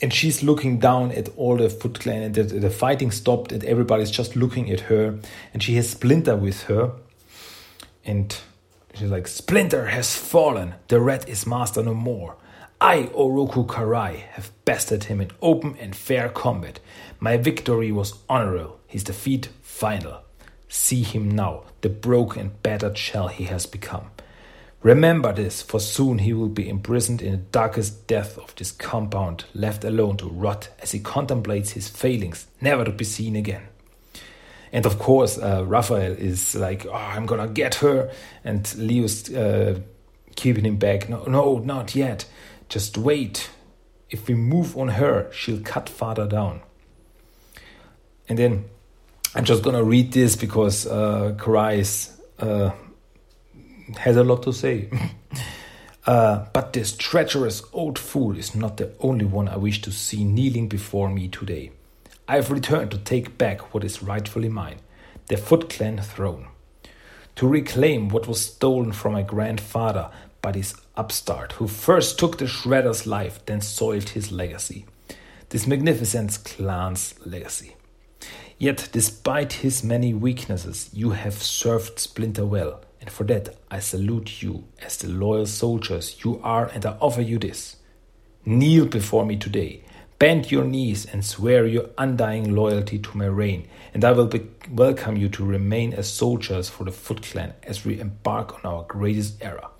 and 0.00 0.12
she's 0.12 0.42
looking 0.42 0.78
down 0.78 1.12
at 1.12 1.28
all 1.36 1.58
the 1.58 1.68
Foot 1.68 2.00
Clan, 2.00 2.22
and 2.22 2.34
the, 2.34 2.42
the 2.44 2.70
fighting 2.70 3.10
stopped, 3.10 3.52
and 3.52 3.62
everybody's 3.64 4.10
just 4.10 4.34
looking 4.34 4.70
at 4.70 4.80
her. 4.80 5.18
And 5.52 5.62
she 5.62 5.74
has 5.74 5.90
Splinter 5.90 6.34
with 6.34 6.62
her, 6.64 6.92
and 8.06 8.34
she's 8.94 9.10
like, 9.10 9.28
"Splinter 9.28 9.88
has 9.88 10.16
fallen. 10.16 10.76
The 10.88 10.98
red 10.98 11.28
is 11.28 11.46
master 11.46 11.82
no 11.82 11.92
more. 11.92 12.36
I, 12.80 13.10
Oroku 13.14 13.66
Karai, 13.66 14.20
have 14.30 14.50
bested 14.64 15.04
him 15.04 15.20
in 15.20 15.30
open 15.42 15.76
and 15.78 15.94
fair 15.94 16.30
combat. 16.30 16.80
My 17.18 17.36
victory 17.36 17.92
was 17.92 18.14
honorable, 18.30 18.80
his 18.86 19.04
defeat 19.04 19.50
final. 19.60 20.22
See 20.68 21.02
him 21.02 21.30
now, 21.30 21.64
the 21.82 21.90
broken 21.90 22.40
and 22.40 22.62
battered 22.62 22.96
shell 22.96 23.28
he 23.28 23.44
has 23.44 23.66
become. 23.66 24.10
Remember 24.82 25.32
this, 25.32 25.60
for 25.60 25.78
soon 25.78 26.18
he 26.18 26.32
will 26.32 26.48
be 26.48 26.68
imprisoned 26.68 27.20
in 27.20 27.32
the 27.32 27.36
darkest 27.38 28.06
depth 28.06 28.38
of 28.38 28.54
this 28.56 28.72
compound, 28.72 29.44
left 29.54 29.84
alone 29.84 30.16
to 30.18 30.26
rot 30.26 30.70
as 30.80 30.92
he 30.92 31.00
contemplates 31.00 31.72
his 31.72 31.88
failings, 31.88 32.46
never 32.62 32.84
to 32.84 32.92
be 32.92 33.04
seen 33.04 33.36
again. 33.36 33.68
And 34.72 34.86
of 34.86 34.98
course, 34.98 35.36
uh, 35.36 35.64
Raphael 35.66 36.12
is 36.12 36.54
like, 36.54 36.86
oh, 36.86 36.94
I'm 36.94 37.26
gonna 37.26 37.48
get 37.48 37.76
her, 37.76 38.10
and 38.42 38.72
Leo's 38.78 39.34
uh, 39.34 39.80
keeping 40.36 40.64
him 40.64 40.76
back. 40.76 41.08
No, 41.08 41.24
no, 41.24 41.58
not 41.58 41.94
yet. 41.94 42.24
Just 42.68 42.96
wait. 42.96 43.50
If 44.08 44.28
we 44.28 44.34
move 44.34 44.78
on 44.78 44.88
her, 44.88 45.30
she'll 45.32 45.60
cut 45.60 45.88
farther 45.88 46.26
down. 46.26 46.60
And 48.28 48.38
then 48.38 48.64
I'm 49.34 49.44
just 49.44 49.62
gonna 49.62 49.84
read 49.84 50.12
this 50.12 50.36
because 50.36 50.86
uh, 50.86 51.34
Karais 51.36 52.12
uh, 52.38 52.70
has 53.98 54.16
a 54.16 54.24
lot 54.24 54.42
to 54.44 54.52
say. 54.52 54.90
uh, 56.06 56.46
but 56.52 56.72
this 56.72 56.96
treacherous 56.96 57.62
old 57.72 57.98
fool 57.98 58.36
is 58.36 58.54
not 58.54 58.76
the 58.76 58.92
only 59.00 59.24
one 59.24 59.48
I 59.48 59.56
wish 59.56 59.82
to 59.82 59.92
see 59.92 60.24
kneeling 60.24 60.68
before 60.68 61.08
me 61.08 61.28
today. 61.28 61.72
I 62.28 62.36
have 62.36 62.50
returned 62.50 62.90
to 62.92 62.98
take 62.98 63.38
back 63.38 63.74
what 63.74 63.84
is 63.84 64.02
rightfully 64.02 64.48
mine 64.48 64.78
the 65.28 65.36
Foot 65.36 65.70
Clan 65.70 65.98
throne. 65.98 66.48
To 67.36 67.46
reclaim 67.46 68.08
what 68.08 68.26
was 68.26 68.44
stolen 68.44 68.90
from 68.90 69.12
my 69.12 69.22
grandfather 69.22 70.10
by 70.42 70.52
this 70.52 70.74
upstart 70.96 71.52
who 71.52 71.68
first 71.68 72.18
took 72.18 72.38
the 72.38 72.46
Shredder's 72.46 73.06
life, 73.06 73.44
then 73.46 73.60
soiled 73.60 74.10
his 74.10 74.32
legacy. 74.32 74.86
This 75.50 75.66
magnificent 75.66 76.38
clan's 76.44 77.14
legacy. 77.24 77.76
Yet, 78.58 78.88
despite 78.92 79.54
his 79.54 79.82
many 79.82 80.12
weaknesses, 80.12 80.90
you 80.92 81.10
have 81.10 81.34
served 81.34 81.98
Splinter 81.98 82.44
well, 82.44 82.80
and 83.00 83.10
for 83.10 83.24
that 83.24 83.56
I 83.70 83.80
salute 83.80 84.42
you 84.42 84.64
as 84.82 84.96
the 84.98 85.08
loyal 85.08 85.46
soldiers 85.46 86.16
you 86.24 86.40
are, 86.42 86.66
and 86.66 86.84
I 86.84 86.96
offer 87.00 87.22
you 87.22 87.38
this. 87.38 87.76
Kneel 88.44 88.86
before 88.86 89.24
me 89.24 89.36
today, 89.36 89.82
bend 90.18 90.50
your 90.50 90.64
knees, 90.64 91.06
and 91.06 91.24
swear 91.24 91.66
your 91.66 91.90
undying 91.96 92.54
loyalty 92.54 92.98
to 92.98 93.16
my 93.16 93.26
reign, 93.26 93.66
and 93.94 94.04
I 94.04 94.12
will 94.12 94.30
welcome 94.70 95.16
you 95.16 95.28
to 95.30 95.44
remain 95.44 95.94
as 95.94 96.12
soldiers 96.12 96.68
for 96.68 96.84
the 96.84 96.92
Foot 96.92 97.22
Clan 97.22 97.54
as 97.62 97.84
we 97.84 97.98
embark 97.98 98.54
on 98.54 98.70
our 98.70 98.84
greatest 98.84 99.42
era. 99.42 99.70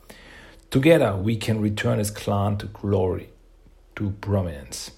Together 0.71 1.17
we 1.17 1.37
can 1.37 1.61
return 1.61 1.99
his 1.99 2.11
clan 2.11 2.57
to 2.59 2.67
glory, 2.67 3.31
to 3.97 4.11
prominence, 4.21 4.93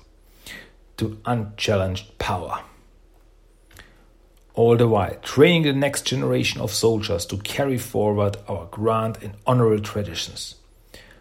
to 0.98 1.18
unchallenged 1.24 2.18
power. 2.18 2.62
All 4.54 4.76
the 4.76 4.88
while, 4.88 5.14
training 5.22 5.62
the 5.62 5.72
next 5.72 6.06
generation 6.06 6.60
of 6.60 6.72
soldiers 6.72 7.24
to 7.26 7.38
carry 7.38 7.78
forward 7.78 8.36
our 8.48 8.66
grand 8.66 9.18
and 9.22 9.34
honorable 9.46 9.82
traditions. 9.82 10.56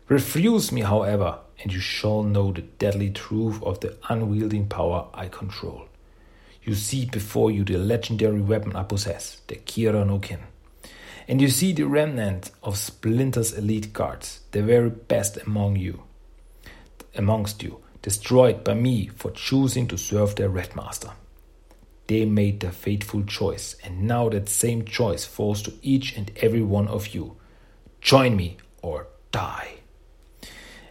Refuse 0.08 0.72
me, 0.72 0.82
however, 0.82 1.39
and 1.63 1.72
you 1.72 1.80
shall 1.80 2.24
know 2.24 2.52
the 2.52 2.62
deadly 2.62 3.10
truth 3.10 3.63
of 3.63 3.80
the 3.80 3.98
unwielding 4.10 4.67
power 4.67 5.08
I 5.13 5.28
control. 5.28 5.88
You 6.63 6.76
see 6.76 7.06
before 7.06 7.52
you 7.52 7.63
the 7.63 7.78
legendary 7.78 8.41
weapon 8.41 8.76
I 8.76 8.84
possess, 8.84 9.41
the 9.48 9.56
Kira 9.56 10.06
no 10.06 10.20
Ken 10.20 10.39
and 11.28 11.41
you 11.41 11.48
see 11.48 11.72
the 11.74 11.84
remnant 11.88 12.52
of 12.62 12.78
Splinter's 12.78 13.54
elite 13.54 13.94
guards, 13.94 14.41
the 14.52 14.62
very 14.62 14.89
best 14.89 15.38
among 15.46 15.78
you, 15.78 16.04
amongst 17.15 17.63
you, 17.63 17.80
destroyed 18.02 18.65
by 18.65 18.74
me 18.74 19.08
for 19.08 19.32
choosing 19.32 19.88
to 19.88 19.98
serve 19.98 20.36
their 20.36 20.50
Red 20.50 20.76
Master. 20.76 21.12
They 22.12 22.26
made 22.26 22.60
the 22.60 22.74
fateful 22.74 23.24
choice, 23.24 23.78
and 23.86 24.02
now 24.02 24.28
that 24.28 24.50
same 24.50 24.84
choice 24.84 25.24
falls 25.24 25.62
to 25.62 25.71
each 25.82 26.17
and 26.17 26.30
every 26.41 26.62
one 26.62 26.89
of 26.89 27.15
you. 27.15 27.38
Join 28.02 28.36
me 28.36 28.58
or 28.82 29.08
die. 29.32 29.76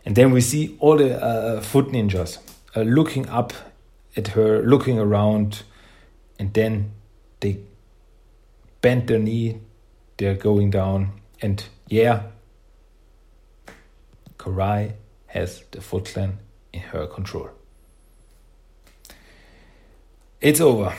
And 0.02 0.16
then 0.16 0.30
we 0.30 0.40
see 0.40 0.78
all 0.80 0.96
the 0.96 1.22
uh, 1.22 1.60
foot 1.60 1.88
ninjas 1.88 2.38
uh, 2.74 2.80
looking 2.80 3.28
up 3.28 3.52
at 4.16 4.28
her, 4.28 4.62
looking 4.62 4.98
around, 4.98 5.62
and 6.38 6.54
then 6.54 6.92
they 7.40 7.58
bend 8.80 9.06
their 9.06 9.18
knee 9.18 9.60
they're 10.16 10.34
going 10.34 10.70
down. 10.70 11.20
And 11.42 11.62
yeah, 11.86 12.22
Karai 14.38 14.94
has 15.26 15.64
the 15.70 15.82
Foot 15.82 16.06
Clan 16.06 16.38
in 16.72 16.80
her 16.80 17.06
control. 17.06 17.50
It's 20.40 20.62
over. 20.62 20.94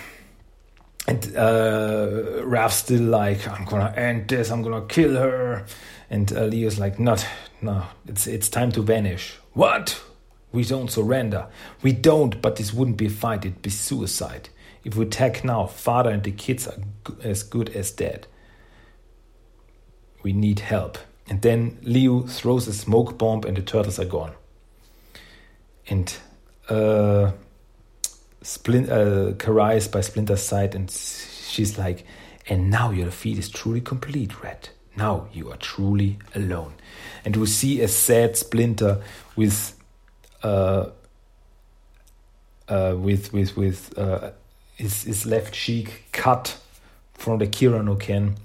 And 1.07 1.35
uh, 1.35 2.43
Raph's 2.45 2.75
still 2.75 3.01
like, 3.01 3.47
I'm 3.47 3.65
gonna 3.65 3.93
end 3.95 4.27
this, 4.27 4.51
I'm 4.51 4.61
gonna 4.61 4.85
kill 4.85 5.15
her. 5.15 5.65
And 6.09 6.31
uh, 6.33 6.45
Leo's 6.45 6.79
like, 6.79 6.99
not, 6.99 7.25
no, 7.61 7.83
it's, 8.07 8.27
it's 8.27 8.49
time 8.49 8.71
to 8.73 8.81
vanish. 8.81 9.37
What? 9.53 10.01
We 10.51 10.63
don't 10.63 10.91
surrender. 10.91 11.47
We 11.81 11.93
don't, 11.93 12.41
but 12.41 12.57
this 12.57 12.73
wouldn't 12.73 12.97
be 12.97 13.07
a 13.07 13.09
fight, 13.09 13.45
it'd 13.45 13.61
be 13.61 13.69
suicide. 13.69 14.49
If 14.83 14.95
we 14.95 15.05
attack 15.05 15.43
now, 15.43 15.67
father 15.67 16.09
and 16.09 16.23
the 16.23 16.31
kids 16.31 16.67
are 16.67 16.77
as 17.23 17.43
good 17.43 17.69
as 17.69 17.91
dead 17.91 18.27
we 20.23 20.33
need 20.33 20.59
help. 20.59 20.97
And 21.29 21.41
then 21.41 21.77
Leo 21.81 22.21
throws 22.21 22.67
a 22.67 22.73
smoke 22.73 23.17
bomb 23.17 23.43
and 23.43 23.55
the 23.55 23.61
turtles 23.61 23.99
are 23.99 24.05
gone. 24.05 24.33
And 25.87 26.13
uh, 26.69 27.31
Splin- 28.41 28.89
uh, 28.89 29.31
by 29.91 30.01
Splinter's 30.01 30.41
side 30.41 30.75
and 30.75 30.89
she's 30.89 31.77
like, 31.77 32.05
and 32.47 32.69
now 32.69 32.91
your 32.91 33.05
defeat 33.05 33.37
is 33.37 33.49
truly 33.49 33.81
complete, 33.81 34.43
Red. 34.43 34.69
Now 34.95 35.27
you 35.31 35.51
are 35.51 35.57
truly 35.57 36.19
alone. 36.35 36.73
And 37.23 37.35
we 37.37 37.45
see 37.45 37.81
a 37.81 37.87
sad 37.87 38.35
Splinter 38.35 39.01
with 39.35 39.77
uh, 40.43 40.87
uh, 42.67 42.95
with 42.97 43.31
with 43.31 43.55
with 43.55 43.97
uh, 43.97 44.31
his 44.75 45.03
his 45.03 45.25
left 45.25 45.53
cheek 45.53 46.05
cut 46.11 46.57
from 47.13 47.37
the 47.37 47.47
Kira 47.47 47.83
no 47.83 47.95
Ken, 47.95 48.35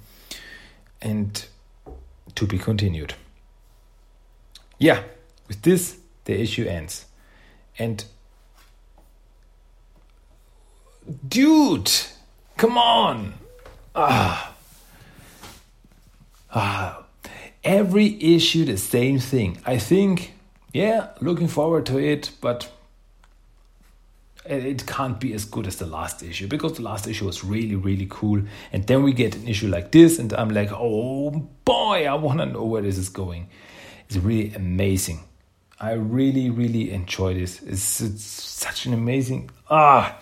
and 1.01 1.47
to 2.35 2.47
be 2.47 2.59
continued. 2.59 3.15
Yeah, 4.79 5.03
with 5.49 5.63
this, 5.63 5.97
the 6.25 6.39
issue 6.39 6.67
ends. 6.67 7.07
And 7.79 8.05
dude, 11.29 11.90
come 12.57 12.79
on. 12.79 13.35
Ah. 13.95 14.55
Ah. 16.55 17.03
Every 17.64 18.23
issue 18.23 18.64
the 18.64 18.77
same 18.77 19.19
thing. 19.19 19.59
I 19.66 19.79
think, 19.79 20.35
yeah, 20.73 21.09
looking 21.21 21.49
forward 21.49 21.87
to 21.87 21.99
it, 21.99 22.31
but 22.40 22.71
it 24.49 24.87
can't 24.87 25.19
be 25.19 25.33
as 25.33 25.44
good 25.44 25.67
as 25.67 25.77
the 25.77 25.87
last 25.87 26.23
issue 26.23 26.46
because 26.46 26.75
the 26.75 26.83
last 26.83 27.07
issue 27.07 27.27
was 27.27 27.42
really 27.44 27.75
really 27.75 28.07
cool 28.09 28.40
and 28.73 28.87
then 28.87 29.02
we 29.02 29.13
get 29.13 29.35
an 29.35 29.46
issue 29.48 29.69
like 29.69 29.90
this 29.92 30.19
and 30.19 30.33
i'm 30.35 30.50
like 30.50 30.71
oh 30.73 31.31
boy 31.65 32.07
i 32.07 32.15
want 32.15 32.38
to 32.38 32.46
know 32.46 32.65
where 32.65 32.83
this 32.83 32.98
is 32.98 33.09
going 33.09 33.48
it's 34.07 34.17
really 34.17 34.54
amazing 34.54 35.21
i 35.81 35.92
really 35.92 36.50
really 36.50 36.92
enjoy 36.92 37.35
this 37.35 37.63
it's, 37.63 38.00
it's 38.00 38.25
such 38.25 38.87
an 38.87 38.94
amazing 38.94 39.50
ah 39.71 40.17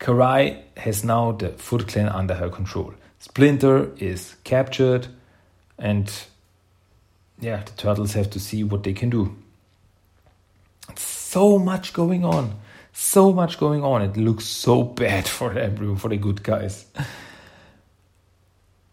karai 0.00 0.62
has 0.76 1.04
now 1.04 1.32
the 1.32 1.50
foot 1.50 1.86
clan 1.86 2.08
under 2.08 2.34
her 2.34 2.48
control 2.48 2.92
splinter 3.18 3.92
is 3.98 4.34
captured 4.44 5.06
and 5.78 6.24
yeah 7.38 7.62
the 7.62 7.72
turtles 7.72 8.14
have 8.14 8.30
to 8.30 8.40
see 8.40 8.64
what 8.64 8.82
they 8.82 8.92
can 8.92 9.10
do 9.10 9.36
so 10.96 11.58
much 11.58 11.92
going 11.92 12.24
on 12.24 12.54
so 13.00 13.32
much 13.32 13.58
going 13.58 13.82
on. 13.82 14.02
It 14.02 14.16
looks 14.16 14.44
so 14.44 14.82
bad 14.82 15.26
for 15.36 15.58
everyone, 15.58 15.96
for 15.96 16.08
the 16.08 16.16
good 16.16 16.42
guys. 16.42 16.86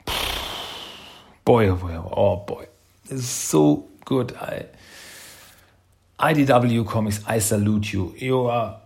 boy, 1.45 1.67
oh 1.67 1.75
boy, 1.75 1.91
oh, 1.93 2.13
oh 2.15 2.35
boy, 2.37 2.67
it's 3.09 3.25
so 3.25 3.87
good. 4.05 4.35
I, 4.35 4.65
IDW 6.19 6.87
Comics, 6.87 7.21
I 7.27 7.39
salute 7.39 7.93
you. 7.93 8.15
You 8.17 8.47
are 8.47 8.79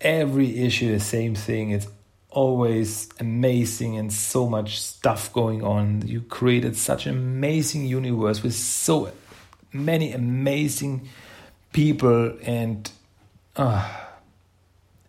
every 0.00 0.60
issue 0.60 0.92
the 0.92 1.00
same 1.00 1.34
thing. 1.34 1.70
It's 1.70 1.88
always 2.30 3.08
amazing 3.18 3.96
and 3.96 4.12
so 4.12 4.48
much 4.48 4.80
stuff 4.80 5.32
going 5.32 5.62
on. 5.62 6.06
You 6.06 6.20
created 6.20 6.76
such 6.76 7.06
an 7.06 7.14
amazing 7.14 7.86
universe 7.86 8.42
with 8.42 8.54
so 8.54 9.10
many 9.72 10.12
amazing 10.12 11.08
people 11.72 12.36
and 12.42 12.90
uh, 13.56 13.88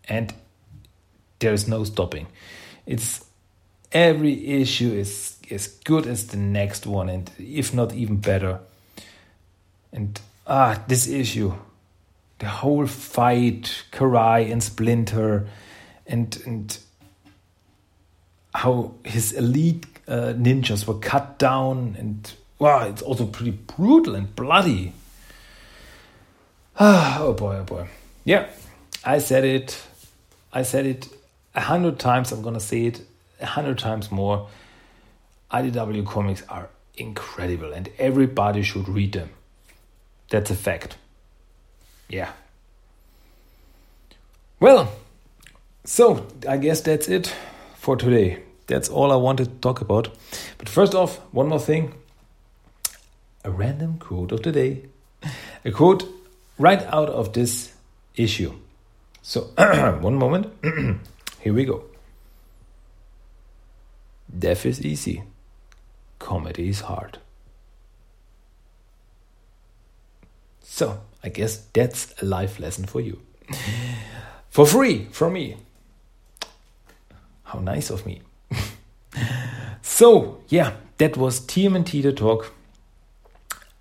and 0.06 0.34
there 1.40 1.54
is 1.54 1.68
no 1.68 1.84
stopping. 1.84 2.28
It's 2.86 3.24
every 3.92 4.62
issue 4.62 4.92
is 4.92 5.38
as 5.52 5.68
good 5.68 6.08
as 6.08 6.28
the 6.28 6.38
next 6.38 6.86
one 6.86 7.10
and 7.10 7.30
if 7.38 7.74
not 7.74 7.94
even 7.94 8.18
better. 8.18 8.60
And 9.92 10.20
ah 10.48 10.82
this 10.88 11.08
issue 11.08 11.54
the 12.40 12.48
whole 12.48 12.88
fight, 12.88 13.84
Karai 13.92 14.52
and 14.52 14.64
Splinter, 14.64 15.48
and 16.08 16.42
and 16.46 16.78
how 18.54 18.96
his 19.04 19.34
elite 19.34 19.86
uh, 20.08 20.34
ninjas 20.36 20.88
were 20.88 21.00
cut 21.00 21.38
down, 21.38 21.96
and 22.00 22.32
wow, 22.58 22.88
it's 22.88 23.02
also 23.02 23.26
pretty 23.26 23.52
brutal 23.52 24.16
and 24.16 24.36
bloody. 24.36 24.94
Oh 26.82 27.34
boy, 27.34 27.58
oh 27.58 27.64
boy. 27.66 27.90
Yeah, 28.24 28.48
I 29.04 29.18
said 29.18 29.44
it. 29.44 29.78
I 30.54 30.64
said 30.64 30.86
it 30.86 31.10
a 31.54 31.60
hundred 31.60 32.00
times. 32.00 32.32
I'm 32.32 32.42
gonna 32.42 32.62
say 32.62 32.86
it 32.86 33.02
a 33.42 33.46
hundred 33.46 33.80
times 33.80 34.10
more. 34.10 34.48
IDW 35.52 36.06
comics 36.06 36.44
are 36.48 36.70
incredible, 36.96 37.74
and 37.74 37.90
everybody 37.98 38.64
should 38.64 38.88
read 38.88 39.12
them. 39.12 39.30
That's 40.30 40.52
a 40.52 40.56
fact 40.56 40.96
yeah. 42.10 42.32
Well, 44.60 44.92
so 45.86 46.28
I 46.48 46.58
guess 46.58 46.82
that's 46.82 47.08
it 47.08 47.34
for 47.76 47.96
today. 47.96 48.44
That's 48.68 48.90
all 48.90 49.12
I 49.12 49.16
wanted 49.16 49.46
to 49.46 49.56
talk 49.62 49.82
about. 49.82 50.10
But 50.58 50.70
first 50.70 50.94
off, 50.94 51.18
one 51.32 51.48
more 51.48 51.60
thing 51.60 51.94
a 53.44 53.52
random 53.52 53.98
quote 53.98 54.32
of 54.32 54.44
the 54.44 54.52
day. 54.52 54.86
A 55.64 55.72
quote 55.72 56.04
right 56.58 56.82
out 56.84 57.10
of 57.10 57.34
this 57.34 57.74
issue. 58.16 58.54
So, 59.22 59.42
one 60.02 60.16
moment. 60.16 60.54
Here 61.40 61.54
we 61.54 61.66
go. 61.66 61.86
Death 64.38 64.66
is 64.66 64.86
easy, 64.86 65.24
comedy 66.20 66.70
is 66.70 66.82
hard. 66.82 67.18
So, 70.62 71.02
I 71.24 71.30
guess 71.30 71.58
that's 71.74 72.14
a 72.22 72.26
life 72.26 72.60
lesson 72.60 72.86
for 72.86 73.02
you. 73.02 73.20
For 74.50 74.66
free 74.66 75.08
from 75.12 75.34
me. 75.34 75.58
How 77.44 77.60
nice 77.60 77.90
of 77.90 78.06
me. 78.06 78.22
so, 79.82 80.42
yeah, 80.48 80.74
that 80.98 81.18
was 81.18 81.40
TMNT 81.42 82.04
The 82.04 82.14
Talk 82.14 82.54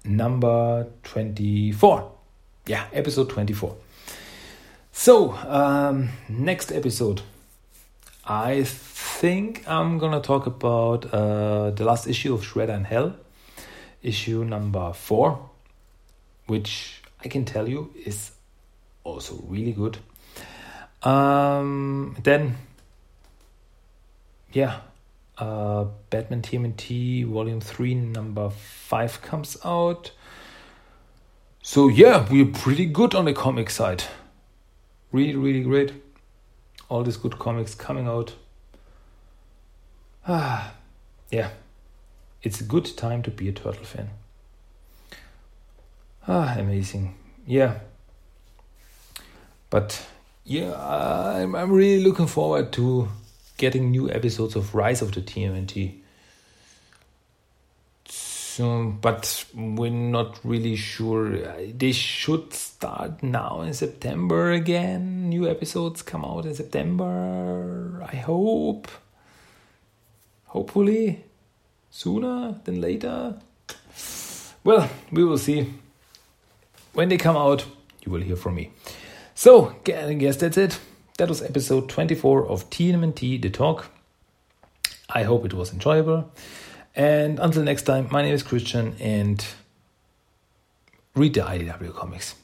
number 0.05 0.87
24. 1.05 2.11
Yeah, 2.67 2.87
episode 2.93 3.29
24. 3.31 3.77
So, 4.93 5.33
um, 5.47 6.09
next 6.29 6.73
episode, 6.73 7.23
I 8.25 8.65
think 8.65 9.67
I'm 9.69 9.99
gonna 9.99 10.21
talk 10.21 10.47
about 10.47 11.13
uh, 11.15 11.71
the 11.71 11.85
last 11.85 12.07
issue 12.07 12.35
of 12.35 12.43
Shredder 12.43 12.77
in 12.77 12.85
Hell, 12.85 13.15
issue 14.03 14.45
number 14.45 14.93
four, 14.93 15.49
which 16.47 16.98
I 17.25 17.29
can 17.29 17.45
tell 17.45 17.69
you 17.69 17.93
is 18.05 18.33
also 19.05 19.43
really 19.47 19.73
good. 19.73 19.99
Um, 21.03 22.17
then, 22.23 22.57
yeah, 24.53 24.81
uh, 25.39 25.87
Batman 26.11 26.43
TMNT 26.43 27.27
Volume 27.27 27.61
3, 27.61 27.95
number 27.95 28.51
5 28.51 29.23
comes 29.23 29.57
out. 29.65 30.13
So, 31.63 31.89
yeah, 31.89 32.27
we're 32.31 32.47
pretty 32.47 32.87
good 32.87 33.15
on 33.15 33.25
the 33.27 33.33
comic 33.33 33.71
side. 33.71 34.05
Really, 35.13 35.37
really 35.37 35.63
great. 35.63 35.93
All 36.89 37.03
these 37.03 37.17
good 37.17 37.39
comics 37.39 37.75
coming 37.75 38.07
out. 38.07 38.35
Ah, 40.27 40.75
yeah, 41.31 41.51
it's 42.43 42.61
a 42.61 42.65
good 42.65 42.97
time 42.97 43.23
to 43.23 43.31
be 43.31 43.49
a 43.49 43.53
turtle 43.53 43.85
fan. 43.85 44.11
Ah, 46.31 46.57
amazing. 46.59 47.15
Yeah. 47.47 47.79
But 49.71 50.07
yeah, 50.45 50.75
I'm, 50.77 51.55
I'm 51.55 51.73
really 51.73 52.05
looking 52.05 52.27
forward 52.27 52.71
to 52.75 53.09
getting 53.57 53.91
new 53.91 54.11
episodes 54.11 54.55
of 54.55 54.75
Rise 54.75 55.01
of 55.01 55.13
the 55.13 55.23
TMNT. 55.23 56.01
So, 58.05 58.95
but 59.01 59.47
we're 59.55 59.91
not 59.91 60.39
really 60.45 60.77
sure. 60.77 61.31
They 61.73 61.93
should 61.93 62.53
start 62.53 63.23
now 63.23 63.63
in 63.63 63.73
September 63.73 64.53
again. 64.53 65.31
New 65.31 65.49
episodes 65.49 66.03
come 66.03 66.27
out 66.27 66.45
in 66.45 66.55
September. 66.55 68.07
I 68.07 68.17
hope. 68.17 68.89
Hopefully, 70.47 71.25
sooner 71.89 72.57
than 72.65 72.83
later. 72.83 73.37
Well, 74.65 74.91
we 75.11 75.25
will 75.25 75.39
see 75.39 75.73
when 76.99 77.09
they 77.11 77.17
come 77.17 77.37
out, 77.37 77.65
you 78.05 78.11
will 78.11 78.23
hear 78.23 78.35
from 78.35 78.57
me. 78.57 78.73
So, 79.33 79.73
I 79.87 80.15
guess 80.15 80.37
that's 80.39 80.57
it. 80.57 80.81
That 81.19 81.29
was 81.29 81.41
episode 81.41 81.89
24 81.89 82.49
of 82.49 82.69
TMNT 82.71 83.41
The 83.41 83.51
Talk. 83.51 83.93
I 85.09 85.23
hope 85.23 85.45
it 85.45 85.55
was 85.55 85.73
enjoyable. 85.73 86.33
And 86.97 87.39
until 87.39 87.63
next 87.63 87.83
time, 87.83 88.09
my 88.11 88.23
name 88.23 88.35
is 88.35 88.43
Christian 88.43 88.97
and 88.99 89.47
read 91.15 91.35
the 91.35 91.43
IDW 91.43 91.95
comics. 91.95 92.35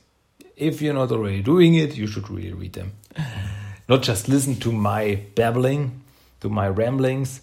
If 0.56 0.80
you're 0.80 0.94
not 0.94 1.10
already 1.10 1.42
doing 1.42 1.74
it, 1.74 1.96
you 1.96 2.06
should 2.06 2.30
really 2.30 2.52
read 2.52 2.74
them. 2.74 2.92
Not 3.88 4.02
just 4.02 4.28
listen 4.28 4.54
to 4.60 4.70
my 4.70 5.20
babbling, 5.34 6.00
to 6.42 6.48
my 6.48 6.68
ramblings, 6.68 7.40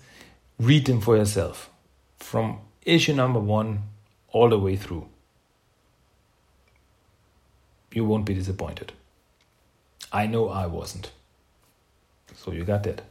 read 0.57 0.85
them 0.85 1.01
for 1.01 1.17
yourself. 1.17 1.69
From 2.19 2.59
issue 2.83 3.13
number 3.13 3.41
one 3.41 3.81
all 4.29 4.47
the 4.47 4.57
way 4.57 4.77
through 4.77 5.10
you 7.93 8.05
won't 8.05 8.25
be 8.25 8.33
disappointed. 8.33 8.93
I 10.11 10.27
know 10.27 10.49
I 10.49 10.65
wasn't. 10.67 11.11
So 12.35 12.51
you 12.51 12.63
got 12.63 12.83
that. 12.83 13.01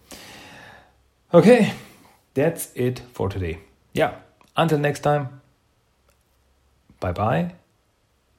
Okay, 1.32 1.72
that's 2.34 2.70
it 2.74 3.02
for 3.12 3.28
today. 3.28 3.58
Yeah, 3.92 4.16
until 4.56 4.78
next 4.78 5.00
time. 5.00 5.40
Bye 6.98 7.12
bye. 7.12 7.54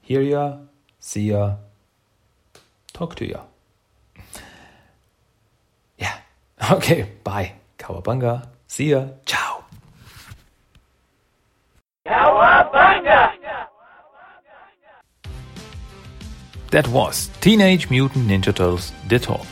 Hear 0.01 0.21
ya, 0.21 0.57
see 0.99 1.31
ya, 1.31 1.55
talk 2.93 3.15
to 3.15 3.25
ya. 3.25 3.41
Yeah, 5.97 6.17
okay, 6.71 7.09
bye. 7.23 7.53
Cowabunga. 7.79 8.47
See 8.67 8.91
ya. 8.91 9.07
Ciao. 9.25 9.40
That 16.71 16.87
was 16.87 17.29
Teenage 17.41 17.89
Mutant 17.89 18.27
Ninja 18.27 18.53
Turtles 18.55 18.91
The 19.07 19.19
Talk. 19.19 19.45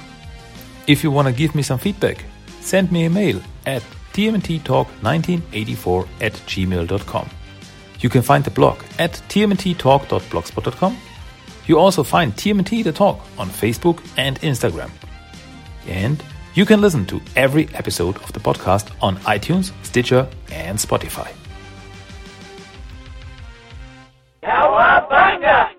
If 0.87 1.03
you 1.03 1.11
want 1.11 1.27
to 1.27 1.33
give 1.33 1.53
me 1.53 1.61
some 1.61 1.77
feedback, 1.77 2.23
send 2.61 2.91
me 2.91 3.05
a 3.05 3.09
mail 3.09 3.41
at 3.65 3.83
tmnttalk1984 4.13 6.07
at 6.21 6.33
gmail.com. 6.33 7.29
You 7.99 8.09
can 8.09 8.21
find 8.21 8.43
the 8.43 8.51
blog 8.51 8.81
at 8.97 9.11
tmnttalk.blogspot.com. 9.29 10.97
You 11.67 11.77
also 11.77 12.03
find 12.03 12.33
TMNT 12.33 12.83
The 12.83 12.91
Talk 12.93 13.19
on 13.37 13.49
Facebook 13.49 14.01
and 14.17 14.39
Instagram. 14.41 14.89
And 15.87 16.23
you 16.55 16.65
can 16.65 16.81
listen 16.81 17.05
to 17.07 17.21
every 17.35 17.69
episode 17.75 18.15
of 18.17 18.31
the 18.33 18.39
podcast 18.39 18.89
on 19.01 19.17
iTunes, 19.17 19.71
Stitcher, 19.83 20.27
and 20.51 20.79
Spotify. 20.79 21.31
Cowabunga! 24.41 25.78